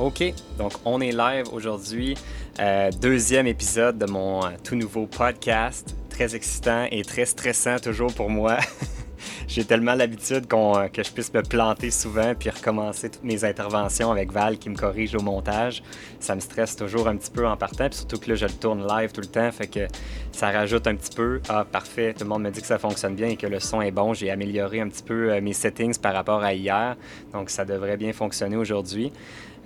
OK, 0.00 0.32
donc 0.56 0.72
on 0.86 0.98
est 1.02 1.12
live 1.12 1.44
aujourd'hui. 1.52 2.16
Euh, 2.58 2.90
deuxième 3.02 3.46
épisode 3.46 3.98
de 3.98 4.06
mon 4.06 4.42
euh, 4.42 4.48
tout 4.64 4.74
nouveau 4.74 5.04
podcast. 5.04 5.94
Très 6.08 6.34
excitant 6.34 6.86
et 6.90 7.02
très 7.04 7.26
stressant 7.26 7.78
toujours 7.78 8.10
pour 8.14 8.30
moi. 8.30 8.56
J'ai 9.46 9.66
tellement 9.66 9.94
l'habitude 9.94 10.46
euh, 10.50 10.88
que 10.88 11.02
je 11.02 11.10
puisse 11.10 11.34
me 11.34 11.42
planter 11.42 11.90
souvent 11.90 12.34
puis 12.34 12.48
recommencer 12.48 13.10
toutes 13.10 13.24
mes 13.24 13.44
interventions 13.44 14.10
avec 14.10 14.32
Val 14.32 14.56
qui 14.56 14.70
me 14.70 14.74
corrige 14.74 15.14
au 15.14 15.20
montage. 15.20 15.82
Ça 16.18 16.34
me 16.34 16.40
stresse 16.40 16.76
toujours 16.76 17.06
un 17.06 17.16
petit 17.16 17.30
peu 17.30 17.46
en 17.46 17.58
partant, 17.58 17.90
puis 17.90 17.98
surtout 17.98 18.18
que 18.18 18.30
là, 18.30 18.36
je 18.36 18.46
le 18.46 18.52
tourne 18.52 18.86
live 18.88 19.12
tout 19.12 19.20
le 19.20 19.26
temps, 19.26 19.52
fait 19.52 19.66
que 19.66 19.86
ça 20.32 20.50
rajoute 20.50 20.86
un 20.86 20.94
petit 20.94 21.14
peu. 21.14 21.42
Ah, 21.50 21.66
parfait, 21.70 22.14
tout 22.14 22.24
le 22.24 22.30
monde 22.30 22.44
me 22.44 22.50
dit 22.50 22.62
que 22.62 22.66
ça 22.66 22.78
fonctionne 22.78 23.16
bien 23.16 23.28
et 23.28 23.36
que 23.36 23.46
le 23.46 23.60
son 23.60 23.82
est 23.82 23.90
bon. 23.90 24.14
J'ai 24.14 24.30
amélioré 24.30 24.80
un 24.80 24.88
petit 24.88 25.02
peu 25.02 25.38
mes 25.40 25.52
settings 25.52 25.98
par 25.98 26.14
rapport 26.14 26.42
à 26.42 26.54
hier, 26.54 26.96
donc 27.34 27.50
ça 27.50 27.66
devrait 27.66 27.98
bien 27.98 28.14
fonctionner 28.14 28.56
aujourd'hui. 28.56 29.12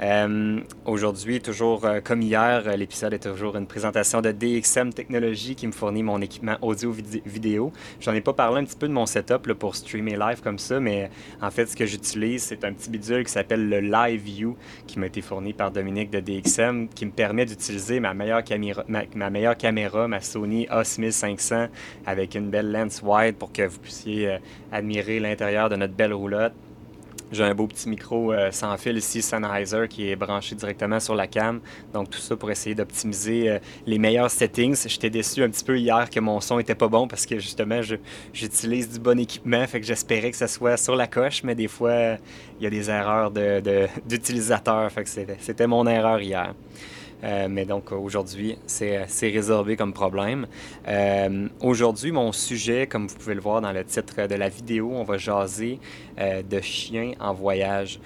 Euh, 0.01 0.61
aujourd'hui, 0.87 1.41
toujours 1.41 1.85
euh, 1.85 2.01
comme 2.03 2.21
hier, 2.21 2.65
euh, 2.67 2.77
l'épisode 2.77 3.15
est 3.15 3.21
toujours 3.21 3.57
une 3.57 3.67
présentation 3.67 4.21
de 4.21 4.33
DXM 4.33 4.93
Technologies 4.93 5.55
qui 5.55 5.69
me 5.69 5.73
fournit 5.73 6.03
mon 6.03 6.21
équipement 6.21 6.57
audio-vidéo. 6.63 7.73
J'en 8.01 8.13
ai 8.13 8.21
pas 8.21 8.33
parlé 8.33 8.61
un 8.61 8.65
petit 8.65 8.77
peu 8.77 8.89
de 8.89 8.93
mon 8.93 9.07
setup 9.07 9.53
pour 9.53 9.77
streamer 9.77 10.17
live 10.17 10.41
comme 10.43 10.59
ça, 10.59 10.81
mais 10.81 11.11
en 11.41 11.51
fait, 11.51 11.67
ce 11.67 11.77
que 11.77 11.87
j'utilise, 11.87 12.43
c'est 12.43 12.65
un 12.65 12.73
petit 12.73 12.91
bidule 12.91 13.25
qui 13.25 13.31
s'appelle 13.31 13.69
le 13.69 13.81
Live 13.81 14.21
View 14.23 14.57
qui 14.87 14.99
m'a 14.99 15.07
été 15.07 15.21
fourni 15.21 15.53
par 15.53 15.71
Dominique 15.71 16.11
de 16.11 16.19
DXM 16.19 16.89
qui 16.89 17.07
me 17.07 17.13
permet 17.13 17.47
d'utiliser 17.47 18.01
ma 18.01 18.15
meilleure 18.15 18.43
caméra, 18.43 18.85
ma, 18.89 19.31
meilleure 19.31 19.57
caméra, 19.57 20.09
ma 20.09 20.21
Sony 20.21 20.67
A6500 20.67 21.69
avec 22.05 22.35
une 22.35 22.51
belle 22.51 22.73
lens 22.73 23.01
wide 23.05 23.37
pour 23.37 23.53
que 23.53 23.63
vous 23.63 23.79
puissiez 23.79 24.39
admirer 24.73 25.21
l'intérieur 25.21 25.69
de 25.69 25.77
notre 25.77 25.95
belle 25.95 26.15
roulotte. 26.15 26.55
J'ai 27.33 27.43
un 27.43 27.55
beau 27.55 27.67
petit 27.67 27.89
micro 27.89 28.33
euh, 28.33 28.51
sans 28.51 28.77
fil 28.77 28.97
ici, 28.97 29.23
Sennheiser, 29.23 29.89
qui 29.89 30.11
est 30.11 30.17
branché 30.17 30.55
directement 30.55 31.01
sur 31.01 31.15
la 31.15 31.27
cam. 31.27 31.61
Donc 31.93 32.11
tout 32.11 32.19
ça 32.19 32.37
pour 32.37 32.51
essayer 32.51 32.75
d'optimiser 32.75 33.51
euh, 33.51 33.59
les 33.87 33.99
meilleurs 33.99 34.31
settings. 34.31 34.87
J'étais 34.87 35.11
déçu 35.11 35.43
un 35.43 35.49
petit 35.49 35.65
peu 35.65 35.79
hier 35.79 36.09
que 36.11 36.21
mon 36.21 36.41
son 36.41 36.59
était 36.59 36.75
pas 36.75 36.89
bon 36.89 37.09
parce 37.09 37.27
que 37.27 37.39
justement 37.39 37.81
j'utilise 38.33 38.93
du 38.93 39.01
bon 39.01 39.19
équipement, 39.19 39.67
fait 39.67 39.81
que 39.81 39.87
j'espérais 39.87 40.31
que 40.31 40.37
ça 40.37 40.49
soit 40.49 40.77
sur 40.77 40.97
la 40.97 41.07
coche, 41.07 41.43
mais 41.43 41.55
des 41.55 41.69
fois 41.69 42.17
il 42.61 42.65
y 42.65 42.67
a 42.67 42.71
des 42.71 42.91
erreurs 42.91 43.31
d'utilisateurs, 43.31 44.89
de, 44.89 44.93
fait 44.93 45.05
que 45.05 45.11
c'était 45.41 45.67
mon 45.67 45.87
erreur 45.87 46.21
hier. 46.21 46.55
Euh, 47.23 47.49
mais 47.49 47.65
donc 47.65 47.93
aujourd'hui, 47.93 48.59
c'est 48.67 49.07
résorbé 49.23 49.77
comme 49.77 49.93
problème. 49.93 50.47
Euh, 50.89 51.49
aujourd'hui, 51.61 52.13
mon 52.13 52.33
sujet, 52.33 52.87
comme 52.87 53.07
vous 53.07 53.17
pouvez 53.17 53.35
le 53.35 53.41
voir 53.41 53.61
dans 53.61 53.73
le 53.73 53.85
titre 53.85 54.27
de 54.27 54.35
la 54.35 54.49
vidéo, 54.49 54.91
on 54.93 55.05
va 55.05 55.17
jaser 55.17 55.79
euh, 56.19 56.43
de 56.43 56.61
chiens 56.61 57.13
en 57.21 57.33
voyage. 57.33 58.01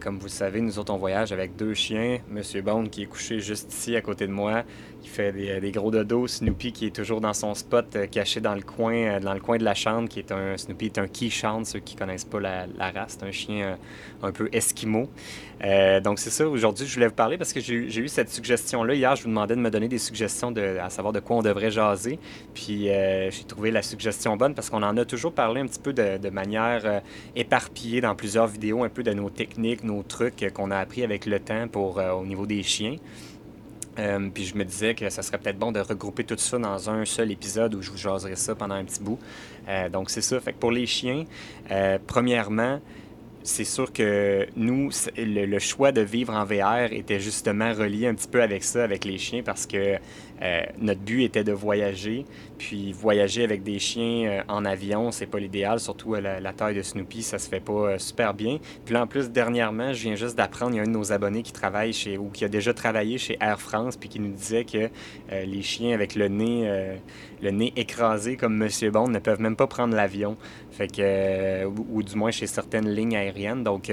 comme 0.00 0.18
vous 0.18 0.26
le 0.26 0.30
savez, 0.30 0.60
nous 0.60 0.78
autres, 0.78 0.92
on 0.92 0.98
voyage 0.98 1.32
avec 1.32 1.56
deux 1.56 1.74
chiens. 1.74 2.18
Monsieur 2.28 2.62
Bond 2.62 2.84
qui 2.84 3.02
est 3.02 3.06
couché 3.06 3.40
juste 3.40 3.72
ici 3.72 3.96
à 3.96 4.00
côté 4.00 4.26
de 4.26 4.32
moi, 4.32 4.62
qui 5.02 5.08
fait 5.08 5.32
des, 5.32 5.70
gros 5.70 5.90
dodos. 5.90 6.28
Snoopy 6.28 6.72
qui 6.72 6.86
est 6.86 6.94
toujours 6.94 7.20
dans 7.20 7.32
son 7.32 7.54
spot 7.54 7.96
caché 8.10 8.40
dans 8.40 8.54
le 8.54 8.62
coin, 8.62 9.20
dans 9.20 9.34
le 9.34 9.40
coin 9.40 9.56
de 9.56 9.64
la 9.64 9.74
chambre, 9.74 10.08
qui 10.08 10.18
est 10.18 10.32
un 10.32 10.56
Snoopy 10.56 10.86
est 10.86 10.98
un 10.98 11.08
Keeshond, 11.08 11.64
ceux 11.64 11.80
qui 11.80 11.96
connaissent 11.96 12.24
pas 12.24 12.40
la, 12.40 12.66
race, 12.78 13.16
c'est 13.18 13.26
un 13.26 13.32
chien 13.32 13.78
un 14.22 14.32
peu 14.32 14.48
esquimau. 14.52 15.08
donc 16.02 16.18
c'est 16.18 16.30
ça. 16.30 16.46
Aujourd'hui, 16.46 16.86
je 16.86 16.94
voulais 16.94 17.08
vous 17.08 17.14
parler 17.14 17.38
parce 17.38 17.52
que 17.52 17.60
j'ai 17.60 17.98
eu 18.00 18.08
cette 18.08 18.30
suggestions-là. 18.44 18.94
Hier, 18.94 19.16
je 19.16 19.22
vous 19.22 19.30
demandais 19.30 19.56
de 19.56 19.60
me 19.60 19.70
donner 19.70 19.88
des 19.88 19.98
suggestions 19.98 20.50
de, 20.50 20.76
à 20.78 20.90
savoir 20.90 21.14
de 21.14 21.20
quoi 21.20 21.36
on 21.36 21.42
devrait 21.42 21.70
jaser. 21.70 22.18
Puis 22.52 22.90
euh, 22.90 23.30
j'ai 23.30 23.44
trouvé 23.44 23.70
la 23.70 23.80
suggestion 23.80 24.36
bonne 24.36 24.54
parce 24.54 24.68
qu'on 24.68 24.82
en 24.82 24.96
a 24.98 25.04
toujours 25.06 25.32
parlé 25.32 25.62
un 25.62 25.66
petit 25.66 25.80
peu 25.80 25.94
de, 25.94 26.28
manière 26.28 26.82
euh, 26.84 27.00
éparpillée 27.34 28.02
dans 28.02 28.14
plusieurs 28.14 28.46
vidéos, 28.46 28.84
un 28.84 28.90
peu 28.90 29.02
de 29.02 29.12
nos 29.14 29.30
techniques, 29.30 29.82
nos 29.82 30.02
trucs 30.02 30.52
qu'on 30.52 30.70
a 30.70 30.76
appris 30.76 31.02
avec 31.02 31.24
le 31.24 31.40
temps 31.40 31.68
pour, 31.68 31.98
euh, 31.98 32.12
au 32.12 32.26
niveau 32.26 32.44
des 32.44 32.62
chiens. 32.62 32.96
puis 34.34 34.44
je 34.44 34.56
me 34.56 34.64
disais 34.64 34.94
que 34.94 35.08
ça 35.08 35.22
serait 35.22 35.38
peut-être 35.38 35.58
bon 35.58 35.72
de 35.72 35.80
regrouper 35.80 36.24
tout 36.24 36.36
ça 36.36 36.58
dans 36.58 36.90
un 36.90 37.06
seul 37.06 37.30
épisode 37.30 37.74
où 37.74 37.80
je 37.80 37.90
vous 37.90 37.96
jaserai 37.96 38.36
ça 38.36 38.54
pendant 38.54 38.74
un 38.74 38.84
petit 38.84 39.00
bout. 39.00 39.18
donc 39.90 40.10
c'est 40.10 40.20
ça. 40.20 40.38
Fait 40.40 40.52
que 40.52 40.58
pour 40.58 40.72
les 40.72 40.86
chiens, 40.86 41.24
premièrement, 42.06 42.80
c'est 43.44 43.64
sûr 43.64 43.92
que 43.92 44.46
nous, 44.56 44.88
le, 45.18 45.58
choix 45.58 45.92
de 45.92 46.00
vivre 46.00 46.32
en 46.32 46.46
VR 46.46 46.90
était 46.92 47.20
justement 47.20 47.74
relié 47.74 48.06
un 48.06 48.14
petit 48.14 48.26
peu 48.26 48.42
avec 48.42 48.64
ça, 48.64 48.82
avec 48.82 49.04
les 49.04 49.18
chiens, 49.18 49.42
parce 49.42 49.66
que 49.66 49.96
euh, 50.42 50.62
notre 50.78 51.02
but 51.02 51.24
était 51.24 51.44
de 51.44 51.52
voyager, 51.52 52.24
puis 52.56 52.92
voyager 52.92 53.44
avec 53.44 53.62
des 53.62 53.78
chiens 53.78 54.26
euh, 54.26 54.42
en 54.48 54.64
avion, 54.64 55.12
c'est 55.12 55.26
pas 55.26 55.38
l'idéal, 55.38 55.78
surtout 55.78 56.14
à 56.14 56.22
la, 56.22 56.52
taille 56.54 56.74
de 56.74 56.82
Snoopy, 56.82 57.22
ça 57.22 57.38
se 57.38 57.50
fait 57.50 57.60
pas 57.60 57.72
euh, 57.72 57.98
super 57.98 58.32
bien. 58.32 58.58
Puis 58.86 58.94
là, 58.94 59.02
en 59.02 59.06
plus, 59.06 59.30
dernièrement, 59.30 59.92
je 59.92 60.02
viens 60.04 60.14
juste 60.14 60.36
d'apprendre, 60.36 60.72
il 60.72 60.76
y 60.76 60.80
a 60.80 60.82
un 60.82 60.86
de 60.86 60.90
nos 60.90 61.12
abonnés 61.12 61.42
qui 61.42 61.52
travaille 61.52 61.92
chez, 61.92 62.16
ou 62.16 62.30
qui 62.30 62.46
a 62.46 62.48
déjà 62.48 62.72
travaillé 62.72 63.18
chez 63.18 63.36
Air 63.42 63.60
France, 63.60 63.98
puis 63.98 64.08
qui 64.08 64.20
nous 64.20 64.32
disait 64.32 64.64
que 64.64 64.88
les 65.30 65.62
chiens 65.62 65.92
avec 65.92 66.14
le 66.14 66.28
nez, 66.28 66.96
le 67.42 67.50
nez 67.50 67.72
écrasé 67.76 68.36
comme 68.36 68.56
Monsieur 68.56 68.90
Bond 68.90 69.08
ne 69.08 69.18
peuvent 69.18 69.40
même 69.40 69.56
pas 69.56 69.66
prendre 69.66 69.94
l'avion. 69.94 70.36
Fait 70.76 70.88
que, 70.88 71.64
ou, 71.66 72.02
du 72.02 72.16
moins 72.16 72.32
chez 72.32 72.48
certaines 72.48 72.88
lignes 72.88 73.16
aériennes. 73.16 73.62
Donc, 73.62 73.92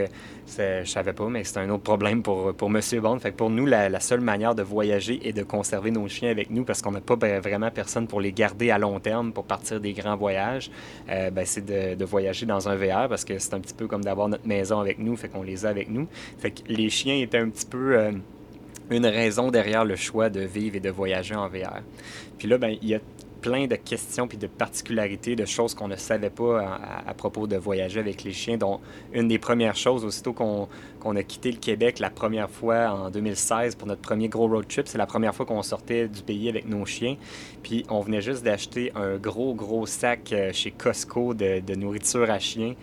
je 0.57 0.83
savais 0.85 1.13
pas, 1.13 1.27
mais 1.27 1.43
c'est 1.43 1.59
un 1.59 1.69
autre 1.69 1.83
problème 1.83 2.23
pour, 2.23 2.53
pour 2.55 2.69
Bond. 2.69 3.19
Fait 3.19 3.31
que 3.31 3.37
pour 3.37 3.49
nous, 3.49 3.65
la, 3.65 3.99
seule 3.99 4.21
manière 4.21 4.55
de 4.55 4.63
voyager 4.63 5.19
est 5.27 5.33
de 5.33 5.43
conserver 5.43 5.91
nos 5.91 6.07
chiens 6.07 6.31
avec 6.31 6.49
nous 6.49 6.63
parce 6.63 6.81
qu'on 6.81 6.91
n'a 6.91 7.01
pas 7.01 7.15
ben, 7.15 7.39
vraiment 7.39 7.69
personne 7.69 8.07
pour 8.07 8.19
les 8.19 8.31
garder 8.31 8.71
à 8.71 8.79
long 8.79 8.99
terme 8.99 9.31
pour 9.31 9.45
partir 9.45 9.79
des 9.79 9.93
grands 9.93 10.15
voyages. 10.15 10.71
Euh, 11.09 11.29
ben, 11.29 11.45
c'est 11.45 11.65
de, 11.65 12.03
voyager 12.05 12.45
dans 12.45 12.67
un 12.67 12.75
VR 12.75 13.07
parce 13.07 13.23
que 13.23 13.37
c'est 13.37 13.53
un 13.53 13.59
petit 13.59 13.75
peu 13.75 13.87
comme 13.87 14.03
d'avoir 14.03 14.27
notre 14.27 14.47
maison 14.47 14.79
avec 14.79 14.97
nous, 14.97 15.15
fait 15.15 15.29
qu'on 15.29 15.43
les 15.43 15.65
a 15.65 15.69
avec 15.69 15.89
nous. 15.89 16.07
Fait 16.39 16.51
que 16.51 16.61
les 16.67 16.89
chiens 16.89 17.15
étaient 17.15 17.37
un 17.37 17.49
petit 17.49 17.65
peu 17.65 17.95
euh, 17.97 18.11
une 18.89 19.05
raison 19.05 19.51
derrière 19.51 19.85
le 19.85 19.95
choix 19.95 20.29
de 20.29 20.41
vivre 20.41 20.75
et 20.75 20.79
de 20.79 20.89
voyager 20.89 21.35
en 21.35 21.47
VR. 21.47 21.81
Puis 22.37 22.47
là, 22.47 22.57
ben, 22.57 22.75
il 22.81 22.89
y 22.89 22.95
a 22.95 22.99
plein 23.41 23.67
de 23.67 23.75
questions 23.75 24.27
puis 24.27 24.37
de 24.37 24.47
particularités, 24.47 25.35
de 25.35 25.45
choses 25.45 25.73
qu'on 25.73 25.87
ne 25.87 25.95
savait 25.95 26.29
pas 26.29 26.79
à, 27.07 27.13
propos 27.13 27.47
de 27.47 27.57
voyager 27.57 27.99
avec 27.99 28.23
les 28.23 28.31
chiens, 28.31 28.57
dont 28.57 28.79
une 29.13 29.27
des 29.27 29.39
premières 29.39 29.75
choses, 29.75 30.05
aussitôt 30.05 30.33
qu'on 30.33 31.15
a 31.15 31.23
quitté 31.23 31.51
le 31.51 31.57
Québec 31.57 31.99
la 31.99 32.09
première 32.09 32.49
fois 32.49 32.91
en 32.91 33.09
2016 33.09 33.75
pour 33.75 33.87
notre 33.87 34.01
premier 34.01 34.29
gros 34.29 34.47
road 34.47 34.67
trip, 34.67 34.87
c'est 34.87 34.97
la 34.97 35.07
première 35.07 35.35
fois 35.35 35.45
qu'on 35.45 35.61
sortait 35.63 36.07
du 36.07 36.21
pays 36.21 36.49
avec 36.49 36.67
nos 36.67 36.85
chiens. 36.85 37.17
Puis 37.63 37.85
on 37.89 38.01
venait 38.01 38.21
juste 38.21 38.43
d'acheter 38.43 38.91
un 38.95 39.17
gros, 39.17 39.53
gros 39.53 39.85
sac 39.85 40.33
euh, 40.33 40.51
chez 40.51 40.71
Costco 40.71 41.33
de, 41.33 41.75
nourriture 41.75 42.29
à 42.29 42.39
chiens. 42.39 42.73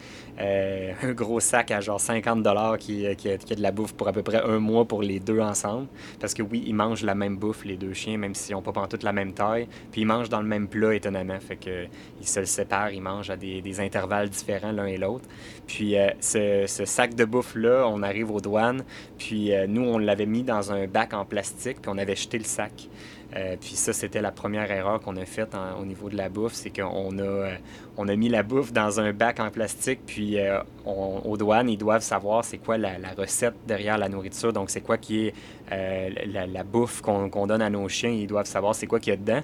Euh, 0.41 0.93
un 1.03 1.13
gros 1.13 1.41
sac 1.41 1.73
à 1.73 1.81
genre 1.81 2.01
50 2.01 2.43
dollars 2.43 2.79
qui, 2.79 3.05
qui, 3.17 3.29
a 3.29 3.37
de 3.37 3.63
la 3.63 3.73
bouffe 3.73 3.93
pour 3.93 4.07
à 4.07 4.13
peu 4.13 4.23
près 4.23 4.41
un 4.43 4.61
mois 4.61 4.85
pour 4.85 5.03
les 5.03 5.19
deux 5.19 5.41
ensemble. 5.41 5.89
Parce 6.21 6.33
que 6.33 6.43
oui, 6.43 6.63
ils 6.67 6.75
mangent 6.75 7.03
la 7.03 7.15
même 7.15 7.37
bouffe, 7.37 7.65
les 7.65 7.77
deux 7.77 7.93
chiens, 7.93 8.19
même 8.19 8.35
s'ils 8.35 8.55
n'ont 8.55 8.63
pas 8.63 8.73
toute 8.87 9.03
la 9.03 9.13
même 9.13 9.33
taille. 9.33 9.67
Puis 9.91 10.03
ils 10.03 10.07
mangent 10.07 10.29
dans 10.29 10.41
le 10.41 10.47
même 10.47 10.69
plat, 10.69 10.95
étonnamment. 10.95 11.41
Fait 11.41 11.57
que 11.57 11.87
ils 12.21 12.29
se 12.29 12.41
le 12.41 12.47
séparent, 12.47 12.93
ils 12.93 13.03
mangent 13.03 13.31
à 13.31 13.37
des, 13.37 13.81
intervalles 13.81 14.29
différents 14.29 14.73
l'un 14.73 14.87
et 14.87 14.97
l'autre. 14.97 15.25
Puis 15.67 15.97
euh, 15.97 16.11
ce, 16.21 16.85
sac 16.85 17.15
de 17.15 17.25
bouffe-là, 17.25 17.87
on 17.89 18.03
arrive 18.03 18.31
aux 18.31 18.41
douanes. 18.41 18.85
Puis 19.19 19.51
nous, 19.69 19.83
on 19.83 19.99
l'avait 19.99 20.27
mis 20.27 20.43
dans 20.43 20.73
un 20.73 20.87
bac 20.87 21.15
en 21.15 21.25
plastique, 21.25 21.81
puis 21.83 21.91
on 21.93 21.99
avait 21.99 22.17
jeté 22.17 22.39
le 22.39 22.45
sac. 22.45 22.89
Euh, 23.37 23.57
puis 23.61 23.75
ça, 23.75 23.93
c'était 23.93 24.23
la 24.23 24.31
première 24.31 24.71
erreur 24.71 25.01
qu'on 25.01 25.17
a 25.17 25.25
faite 25.27 25.55
au 25.81 25.85
niveau 25.85 26.09
de 26.09 26.17
la 26.17 26.29
bouffe, 26.29 26.55
c'est 26.55 26.71
qu'on 26.71 27.19
a, 27.19 27.23
euh, 27.23 27.55
on 27.99 28.09
a 28.09 28.17
mis 28.17 28.29
la 28.29 28.43
bouffe 28.43 28.73
dans 28.73 29.01
un 29.01 29.13
bac 29.13 29.39
en 29.39 29.51
plastique, 29.51 30.01
puis 30.07 30.39
euh, 30.39 30.61
aux 30.87 31.37
douanes, 31.37 31.69
ils 31.69 31.77
doivent 31.77 32.03
savoir 32.03 32.45
c'est 32.45 32.57
quoi 32.57 32.79
la, 32.79 32.97
recette 33.17 33.55
derrière 33.67 33.99
la 33.99 34.09
nourriture, 34.09 34.53
donc 34.53 34.71
c'est 34.71 34.81
quoi 34.81 34.97
qui 34.97 35.27
est 35.27 35.35
la, 35.71 36.65
bouffe 36.65 37.03
qu'on 37.03 37.47
donne 37.47 37.61
à 37.61 37.69
nos 37.69 37.89
chiens, 37.89 38.11
ils 38.11 38.27
doivent 38.27 38.47
savoir 38.47 38.75
c'est 38.75 38.87
quoi 38.87 38.99
qu'il 38.99 39.11
y 39.11 39.15
a 39.15 39.19
dedans. 39.19 39.43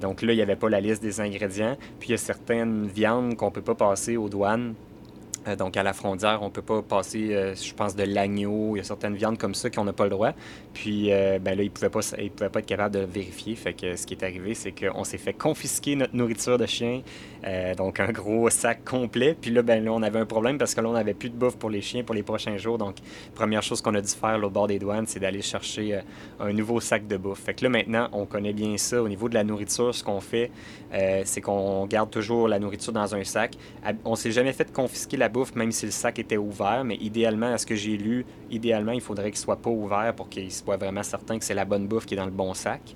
donc 0.00 0.22
là, 0.22 0.32
il 0.32 0.36
n'y 0.36 0.42
avait 0.42 0.56
pas 0.56 0.68
la 0.68 0.80
liste 0.80 1.02
des 1.02 1.20
ingrédients, 1.20 1.76
puis 1.98 2.10
il 2.10 2.12
y 2.12 2.14
a 2.14 2.18
certaines 2.18 2.86
viandes 2.86 3.36
qu'on 3.36 3.46
ne 3.46 3.50
peut 3.50 3.62
pas 3.62 3.74
passer 3.74 4.16
aux 4.16 4.28
douanes 4.28 4.74
euh, 5.48 5.56
donc, 5.56 5.76
à 5.76 5.82
la 5.82 5.92
frontière, 5.92 6.40
on 6.42 6.46
ne 6.46 6.50
peut 6.50 6.62
pas 6.62 6.82
passer, 6.82 7.34
euh, 7.34 7.54
je 7.54 7.74
pense, 7.74 7.96
de 7.96 8.04
l'agneau. 8.04 8.76
Il 8.76 8.78
y 8.78 8.80
a 8.80 8.84
certaines 8.84 9.14
viandes 9.14 9.38
comme 9.38 9.54
ça 9.54 9.70
qu'on 9.70 9.84
n'a 9.84 9.92
pas 9.92 10.04
le 10.04 10.10
droit. 10.10 10.32
Puis, 10.74 11.12
euh, 11.12 11.38
ben 11.38 11.56
là, 11.56 11.62
ils 11.62 11.66
ne 11.66 11.70
pouvaient, 11.70 11.90
pas, 11.90 12.00
pouvaient 12.00 12.50
pas 12.50 12.58
être 12.60 12.66
capables 12.66 12.94
de 12.94 13.00
vérifier. 13.00 13.54
Fait 13.56 13.72
que 13.72 13.96
ce 13.96 14.06
qui 14.06 14.14
est 14.14 14.22
arrivé, 14.22 14.54
c'est 14.54 14.72
qu'on 14.72 15.04
s'est 15.04 15.18
fait 15.18 15.32
confisquer 15.32 15.96
notre 15.96 16.14
nourriture 16.14 16.58
de 16.58 16.66
chien. 16.66 17.02
donc, 17.76 18.00
un 18.00 18.12
gros 18.12 18.50
sac 18.50 18.84
complet. 18.84 19.36
Puis 19.40 19.50
là, 19.50 19.62
ben 19.62 19.84
là, 19.84 19.92
on 19.92 20.02
avait 20.02 20.18
un 20.18 20.26
problème 20.26 20.58
parce 20.58 20.74
que 20.74 20.80
là, 20.80 20.88
on 20.88 20.92
n'avait 20.92 21.14
plus 21.14 21.30
de 21.30 21.36
bouffe 21.36 21.56
pour 21.56 21.70
les 21.70 21.80
chiens 21.80 22.02
pour 22.02 22.14
les 22.14 22.22
prochains 22.22 22.56
jours. 22.56 22.78
Donc, 22.78 22.96
première 23.34 23.62
chose 23.62 23.80
qu'on 23.80 23.94
a 23.94 24.00
dû 24.00 24.08
faire 24.08 24.38
au 24.42 24.50
bord 24.50 24.66
des 24.66 24.78
douanes, 24.78 25.06
c'est 25.06 25.20
d'aller 25.20 25.42
chercher 25.42 26.00
un 26.40 26.52
nouveau 26.52 26.80
sac 26.80 27.06
de 27.06 27.16
bouffe. 27.16 27.40
Fait 27.40 27.54
que 27.54 27.64
là, 27.64 27.70
maintenant, 27.70 28.08
on 28.12 28.26
connaît 28.26 28.52
bien 28.52 28.76
ça. 28.76 29.02
Au 29.02 29.08
niveau 29.08 29.28
de 29.28 29.34
la 29.34 29.44
nourriture, 29.44 29.94
ce 29.94 30.04
qu'on 30.04 30.20
fait, 30.20 30.50
c'est 31.24 31.40
qu'on 31.40 31.86
garde 31.86 32.10
toujours 32.10 32.48
la 32.48 32.58
nourriture 32.58 32.92
dans 32.92 33.14
un 33.14 33.24
sac. 33.24 33.56
On 34.04 34.14
s'est 34.14 34.32
jamais 34.32 34.52
fait 34.52 34.70
confisquer 34.72 35.16
la 35.16 35.28
bouffe 35.28 35.37
même 35.54 35.72
si 35.72 35.86
le 35.86 35.92
sac 35.92 36.18
était 36.18 36.36
ouvert. 36.36 36.84
Mais 36.84 36.96
idéalement, 36.96 37.52
à 37.52 37.58
ce 37.58 37.66
que 37.66 37.74
j'ai 37.74 37.96
lu, 37.96 38.24
idéalement, 38.50 38.92
il 38.92 39.00
faudrait 39.00 39.30
qu'il 39.30 39.38
soit 39.38 39.56
pas 39.56 39.70
ouvert 39.70 40.14
pour 40.14 40.28
qu'il 40.28 40.50
soit 40.52 40.76
vraiment 40.76 41.02
certain 41.02 41.38
que 41.38 41.44
c'est 41.44 41.54
la 41.54 41.64
bonne 41.64 41.86
bouffe 41.86 42.06
qui 42.06 42.14
est 42.14 42.16
dans 42.16 42.24
le 42.24 42.30
bon 42.30 42.54
sac. 42.54 42.94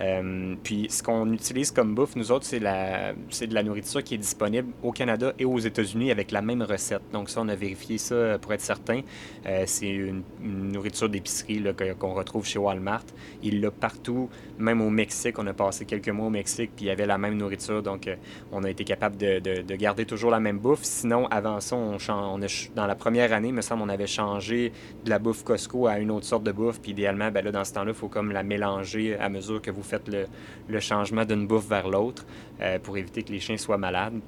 Euh, 0.00 0.54
puis 0.62 0.86
ce 0.90 1.02
qu'on 1.02 1.32
utilise 1.32 1.70
comme 1.70 1.94
bouffe, 1.94 2.16
nous 2.16 2.32
autres, 2.32 2.46
c'est 2.46 2.60
de 2.60 3.54
la 3.54 3.62
nourriture 3.62 4.02
qui 4.02 4.14
est 4.14 4.18
disponible 4.18 4.72
au 4.82 4.92
Canada 4.92 5.32
et 5.38 5.44
aux 5.44 5.58
États-Unis 5.58 6.10
avec 6.10 6.30
la 6.30 6.42
même 6.42 6.62
recette. 6.62 7.02
Donc 7.12 7.30
ça, 7.30 7.40
on 7.42 7.48
a 7.48 7.54
vérifié 7.54 7.98
ça 7.98 8.38
pour 8.38 8.52
être 8.52 8.60
certain. 8.60 9.00
Euh, 9.46 9.64
c'est 9.66 9.88
une, 9.88 10.22
nourriture 10.42 11.08
d'épicerie 11.08 11.62
qu'on 11.98 12.14
retrouve 12.14 12.46
chez 12.46 12.58
Walmart. 12.58 13.04
Il 13.42 13.60
l'a 13.60 13.70
partout, 13.70 14.28
même 14.58 14.80
au 14.80 14.90
Mexique. 14.90 15.38
On 15.38 15.46
a 15.46 15.52
passé 15.52 15.84
quelques 15.84 16.08
mois 16.08 16.26
au 16.26 16.30
Mexique, 16.30 16.72
puis 16.74 16.86
il 16.86 16.88
y 16.88 16.90
avait 16.90 17.06
la 17.06 17.18
même 17.18 17.36
nourriture. 17.36 17.82
Donc 17.82 18.06
euh, 18.06 18.16
on 18.50 18.64
a 18.64 18.70
été 18.70 18.84
capable 18.84 19.16
de, 19.16 19.62
garder 19.76 20.04
toujours 20.04 20.30
la 20.30 20.40
même 20.40 20.58
bouffe. 20.58 20.82
Sinon, 20.82 21.26
avant 21.28 21.60
ça, 21.60 21.76
on, 21.76 21.96
on 22.08 22.38
dans 22.74 22.86
la 22.86 22.94
première 22.94 23.32
année, 23.32 23.48
il 23.48 23.54
me 23.54 23.60
semble, 23.60 23.82
on 23.82 23.88
avait 23.88 24.06
changé 24.06 24.72
de 25.04 25.10
la 25.10 25.18
bouffe 25.18 25.44
Costco 25.44 25.86
à 25.86 25.98
une 25.98 26.10
autre 26.10 26.26
sorte 26.26 26.44
de 26.44 26.52
bouffe. 26.52 26.80
Puis 26.80 26.92
idéalement, 26.92 27.30
ben 27.30 27.44
là, 27.44 27.52
dans 27.52 27.64
ce 27.64 27.72
temps-là, 27.74 27.92
il 27.92 27.96
faut 27.96 28.08
comme 28.08 28.32
la 28.32 28.42
mélanger 28.42 29.16
à 29.18 29.28
mesure 29.28 29.60
que 29.60 29.70
vous 29.70 29.81
faites 29.82 30.08
le, 30.08 30.80
changement 30.80 31.24
d'une 31.24 31.46
bouffe 31.46 31.68
vers 31.68 31.88
l'autre 31.88 32.24
euh, 32.60 32.78
pour 32.78 32.96
éviter 32.96 33.22
que 33.22 33.32
les 33.32 33.40
chiens 33.40 33.56
soient 33.56 33.78
malades. 33.78 34.20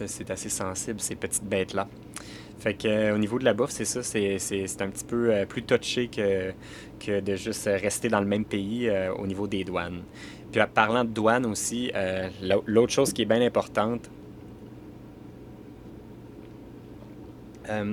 Euh, 0.00 0.04
c'est 0.06 0.30
assez 0.30 0.48
sensible, 0.48 1.00
ces 1.00 1.16
petites 1.16 1.44
bêtes-là. 1.44 1.88
Fait 2.58 2.74
que, 2.74 2.88
euh, 2.88 3.14
au 3.14 3.18
niveau 3.18 3.38
de 3.38 3.44
la 3.44 3.54
bouffe, 3.54 3.70
c'est 3.70 3.84
ça, 3.84 4.02
c'est, 4.02 4.36
un 4.80 4.88
petit 4.88 5.04
peu 5.04 5.44
plus 5.48 5.62
touché 5.62 6.08
que, 6.08 6.52
que 7.00 7.20
de 7.20 7.36
juste 7.36 7.64
rester 7.66 8.08
dans 8.08 8.20
le 8.20 8.26
même 8.26 8.44
pays 8.44 8.90
au 9.18 9.26
niveau 9.26 9.46
des 9.46 9.64
douanes. 9.64 10.02
Puis 10.52 10.60
parlant 10.72 11.04
de 11.04 11.10
douane 11.10 11.46
aussi, 11.46 11.90
l'autre 12.66 12.92
chose 12.92 13.12
qui 13.12 13.22
est 13.22 13.26
bien 13.26 13.42
importante, 13.42 14.08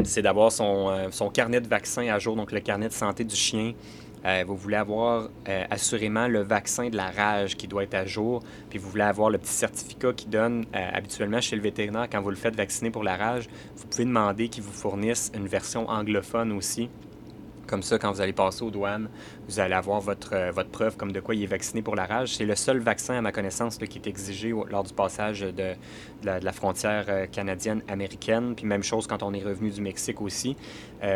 c'est 0.04 0.22
d'avoir 0.22 0.52
son, 0.52 1.10
son, 1.12 1.30
carnet 1.30 1.60
de 1.60 1.68
vaccin 1.68 2.08
à 2.08 2.20
jour, 2.20 2.36
donc 2.36 2.52
le 2.52 2.60
carnet 2.60 2.88
de 2.88 2.94
santé 2.94 3.24
du 3.24 3.36
chien. 3.36 3.74
Euh, 4.26 4.44
vous 4.46 4.56
voulez 4.56 4.76
avoir 4.76 5.30
euh, 5.48 5.64
assurément 5.70 6.28
le 6.28 6.42
vaccin 6.42 6.90
de 6.90 6.96
la 6.96 7.10
rage 7.10 7.56
qui 7.56 7.68
doit 7.68 7.84
être 7.84 7.96
à 7.96 8.06
jour, 8.06 8.44
puis 8.70 8.78
vous 8.78 8.90
voulez 8.90 9.04
avoir 9.04 9.30
le 9.30 9.38
petit 9.38 9.54
certificat 9.54 10.14
qui 10.14 10.28
donne 10.28 10.66
euh, 10.76 10.90
habituellement 10.94 11.42
chez 11.42 11.56
le 11.56 11.62
vétérinaire 11.62 12.08
quand 12.10 12.22
vous 12.22 12.30
le 12.30 12.36
faites 12.36 12.56
vacciner 12.56 12.92
pour 12.92 13.04
la 13.04 13.18
rage. 13.18 13.50
Vous 13.76 13.88
pouvez 13.88 14.06
demander 14.06 14.48
qu'il 14.50 14.64
vous 14.64 14.72
fournisse 14.72 15.32
une 15.36 15.48
version 15.48 15.90
anglophone 15.90 16.52
aussi. 16.52 16.90
Comme 17.68 17.84
ça, 17.84 17.98
quand 17.98 18.12
vous 18.12 18.22
allez 18.22 18.34
passer 18.34 18.64
aux 18.64 18.72
douanes, 18.72 19.10
vous 19.48 19.60
allez 19.60 19.74
avoir 19.74 20.02
votre, 20.02 20.52
votre 20.52 20.70
preuve 20.70 20.98
comme 20.98 21.12
de 21.12 21.20
quoi 21.20 21.36
il 21.36 21.44
est 21.44 21.48
vacciné 21.48 21.82
pour 21.82 21.96
la 21.96 22.06
rage. 22.06 22.36
C'est 22.36 22.46
le 22.46 22.56
seul 22.56 22.80
vaccin, 22.80 23.16
à 23.16 23.22
ma 23.22 23.32
connaissance, 23.32 23.78
qui 23.78 23.98
est 23.98 24.08
exigé 24.08 24.54
lors 24.70 24.84
du 24.84 24.94
passage 24.94 25.42
de, 25.42 25.74
la, 26.24 26.52
frontière 26.52 27.30
canadienne-américaine. 27.32 28.56
Puis 28.56 28.66
même 28.66 28.84
chose 28.84 29.08
quand 29.08 29.24
on 29.24 29.34
est 29.34 29.44
revenu 29.44 29.70
du 29.70 29.82
Mexique 29.82 30.22
aussi. 30.22 30.56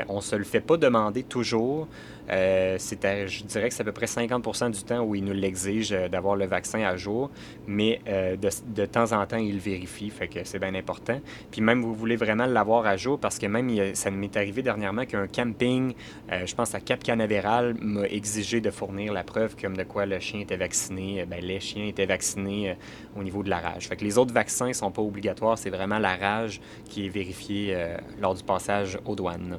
on 0.08 0.18
ne 0.18 0.22
se 0.22 0.36
le 0.36 0.44
fait 0.44 0.62
pas 0.62 0.78
demander 0.78 1.24
toujours. 1.24 1.88
Euh, 2.30 2.78
je 2.80 3.44
dirais 3.44 3.70
que 3.70 3.76
c'est 3.76 3.82
à 3.82 3.86
peu 3.86 3.92
près 3.92 4.08
50% 4.08 4.72
du 4.72 4.84
temps 4.84 5.04
où 5.04 5.16
ils 5.16 5.24
nous 5.24 5.34
l'exigent 5.34 5.96
euh, 5.96 6.08
d'avoir 6.08 6.36
le 6.36 6.46
vaccin 6.46 6.82
à 6.82 6.96
jour, 6.96 7.30
mais 7.68 8.02
euh, 8.08 8.36
de, 8.36 8.86
temps 8.86 9.12
en 9.12 9.26
temps, 9.26 9.38
ils 9.38 9.54
le 9.54 9.60
vérifient, 9.60 10.10
fait 10.10 10.28
que 10.28 10.40
c'est 10.44 10.60
bien 10.60 10.74
important. 10.74 11.20
Puis 11.52 11.62
même, 11.62 11.82
vous 11.82 11.94
voulez 11.94 12.16
vraiment 12.16 12.46
l'avoir 12.46 12.86
à 12.86 12.98
jour 12.98 13.20
parce 13.20 13.38
que 13.38 13.46
même, 13.46 13.94
ça 13.94 14.12
m'est 14.12 14.36
arrivé 14.38 14.62
dernièrement 14.62 15.06
qu'un 15.06 15.28
camping, 15.28 15.94
je 16.46 16.56
pense 16.56 16.76
à 16.76 16.80
Cap 16.80 17.04
Canaveral, 17.04 17.76
m'a 17.82 18.08
exigé 18.08 18.62
de 18.62 18.72
fournir 18.72 19.14
la 19.14 19.24
preuve 19.24 19.56
comme 19.56 19.76
de 19.76 19.84
quoi 19.84 20.06
le 20.06 20.20
chien 20.20 20.40
était 20.42 20.58
vacciné, 20.58 21.26
ben, 21.26 21.44
les 21.44 21.60
chiens 21.60 21.86
étaient 21.86 22.06
vaccinés 22.06 22.76
au 23.16 23.24
niveau 23.24 23.44
de 23.44 23.50
la 23.50 23.60
rage. 23.60 23.88
Fait 23.88 23.96
que 23.96 24.04
les 24.04 24.18
autres 24.18 24.34
vaccins 24.34 24.68
ne 24.68 24.74
sont 24.74 24.92
pas 24.92 25.02
obligatoires, 25.02 25.58
c'est 25.58 25.70
vraiment 25.70 26.00
la 26.00 26.16
rage 26.16 26.62
qui 26.86 27.06
est 27.06 27.10
vérifiée 27.10 27.78
lors 28.20 28.36
du 28.36 28.44
passage 28.44 28.98
aux 29.06 29.16
douanes. 29.16 29.58